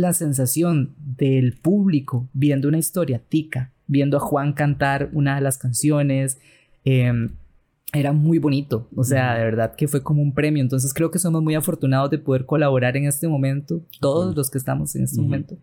[0.00, 5.58] la sensación del público viendo una historia tica, viendo a Juan cantar una de las
[5.58, 6.38] canciones,
[6.84, 7.30] em,
[7.92, 11.18] era muy bonito, o sea, de verdad que fue como un premio, entonces creo que
[11.18, 15.20] somos muy afortunados de poder colaborar en este momento, todos los que estamos en este
[15.20, 15.56] momento,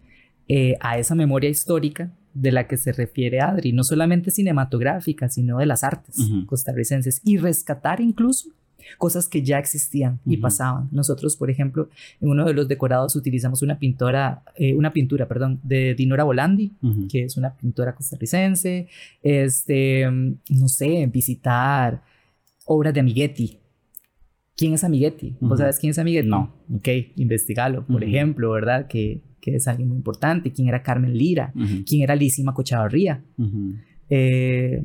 [0.47, 5.59] eh, a esa memoria histórica de la que se refiere Adri, no solamente cinematográfica, sino
[5.59, 6.17] de las artes
[6.47, 8.49] costarricenses y rescatar incluso
[8.97, 10.89] cosas que ya existían y pasaban.
[10.91, 11.89] Nosotros, por ejemplo,
[12.21, 16.73] en uno de los decorados utilizamos una pintora, eh, una pintura, perdón, de Dinora Volandi,
[17.09, 18.87] que es una pintora costarricense,
[19.21, 22.01] este, no sé, visitar
[22.65, 23.59] obras de Amiguetti,
[24.57, 25.35] ¿Quién es Amiguetti?
[25.41, 26.29] ¿Vos sabes quién es Amiguetti?
[26.29, 26.55] No.
[26.73, 27.85] Ok, investigalo.
[27.85, 28.87] Por ejemplo, ¿verdad?
[28.87, 31.53] Que que es alguien muy importante, quién era Carmen Lira,
[31.85, 33.23] quién era Lísima Cochavarría,
[34.09, 34.83] eh,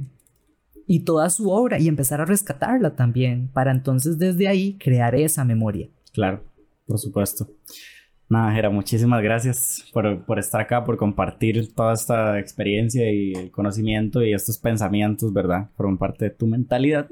[0.93, 5.45] y toda su obra, y empezar a rescatarla también, para entonces desde ahí crear esa
[5.45, 5.89] memoria.
[6.13, 6.43] Claro,
[6.85, 7.49] por supuesto.
[8.31, 13.51] Nada, Jera, muchísimas gracias por, por, estar acá, por compartir toda esta experiencia y el
[13.51, 15.69] conocimiento y estos pensamientos, ¿verdad?
[15.77, 17.09] Forman parte de tu mentalidad.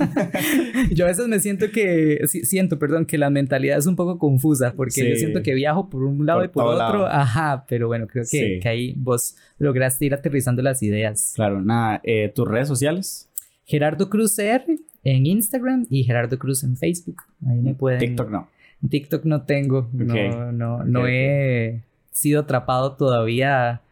[0.92, 4.72] yo a veces me siento que, siento, perdón, que la mentalidad es un poco confusa
[4.74, 7.06] porque yo siento que viajo por un lado y por otro.
[7.06, 11.34] Ajá, pero bueno, creo que, que, ahí vos lograste ir aterrizando las ideas.
[11.36, 13.28] Claro, nada, eh, ¿tus redes sociales?
[13.66, 14.64] Gerardo Cruz CR
[15.04, 17.24] en Instagram y Gerardo Cruz en Facebook.
[17.46, 17.98] Ahí me pueden...
[17.98, 18.48] TikTok no.
[18.88, 23.82] TikTok no tengo, no, no, no he sido atrapado todavía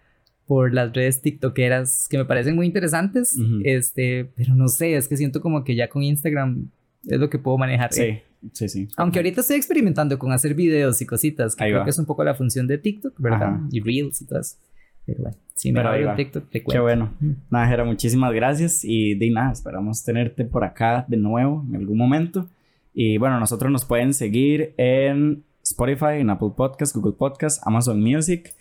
[0.47, 5.17] por las redes tiktokeras que me parecen muy interesantes, este, pero no sé, es que
[5.17, 6.71] siento como que ya con Instagram
[7.07, 7.93] es lo que puedo manejar.
[7.93, 8.21] Sí,
[8.53, 8.89] sí, sí.
[8.97, 12.25] Aunque ahorita estoy experimentando con hacer videos y cositas, que creo que es un poco
[12.25, 13.61] la función de TikTok, ¿verdad?
[13.71, 14.57] Y Reels y todo eso.
[15.05, 16.79] Pero bueno, si me va TikTok, te cuento.
[16.79, 17.15] Qué bueno.
[17.51, 21.99] Nada, Jera, muchísimas gracias y de nada, esperamos tenerte por acá de nuevo en algún
[21.99, 22.49] momento.
[22.93, 28.55] Y bueno, nosotros nos pueden seguir en Spotify, en Apple Podcasts, Google Podcasts, Amazon Music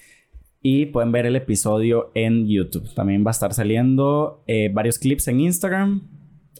[0.62, 2.94] y pueden ver el episodio en YouTube.
[2.94, 6.02] También va a estar saliendo eh, varios clips en Instagram,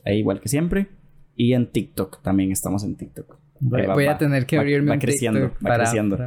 [0.06, 0.88] igual que siempre,
[1.36, 2.22] y en TikTok.
[2.22, 3.38] También estamos en TikTok.
[3.60, 6.18] Voy, a tener que abrirme va, creciendo, va creciendo.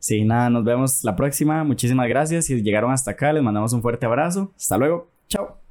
[0.00, 1.64] Sí, nada, nos vemos la próxima.
[1.64, 2.46] Muchísimas gracias.
[2.46, 4.52] Si llegaron hasta acá, les mandamos un fuerte abrazo.
[4.56, 5.10] Hasta luego.
[5.28, 5.63] Chao.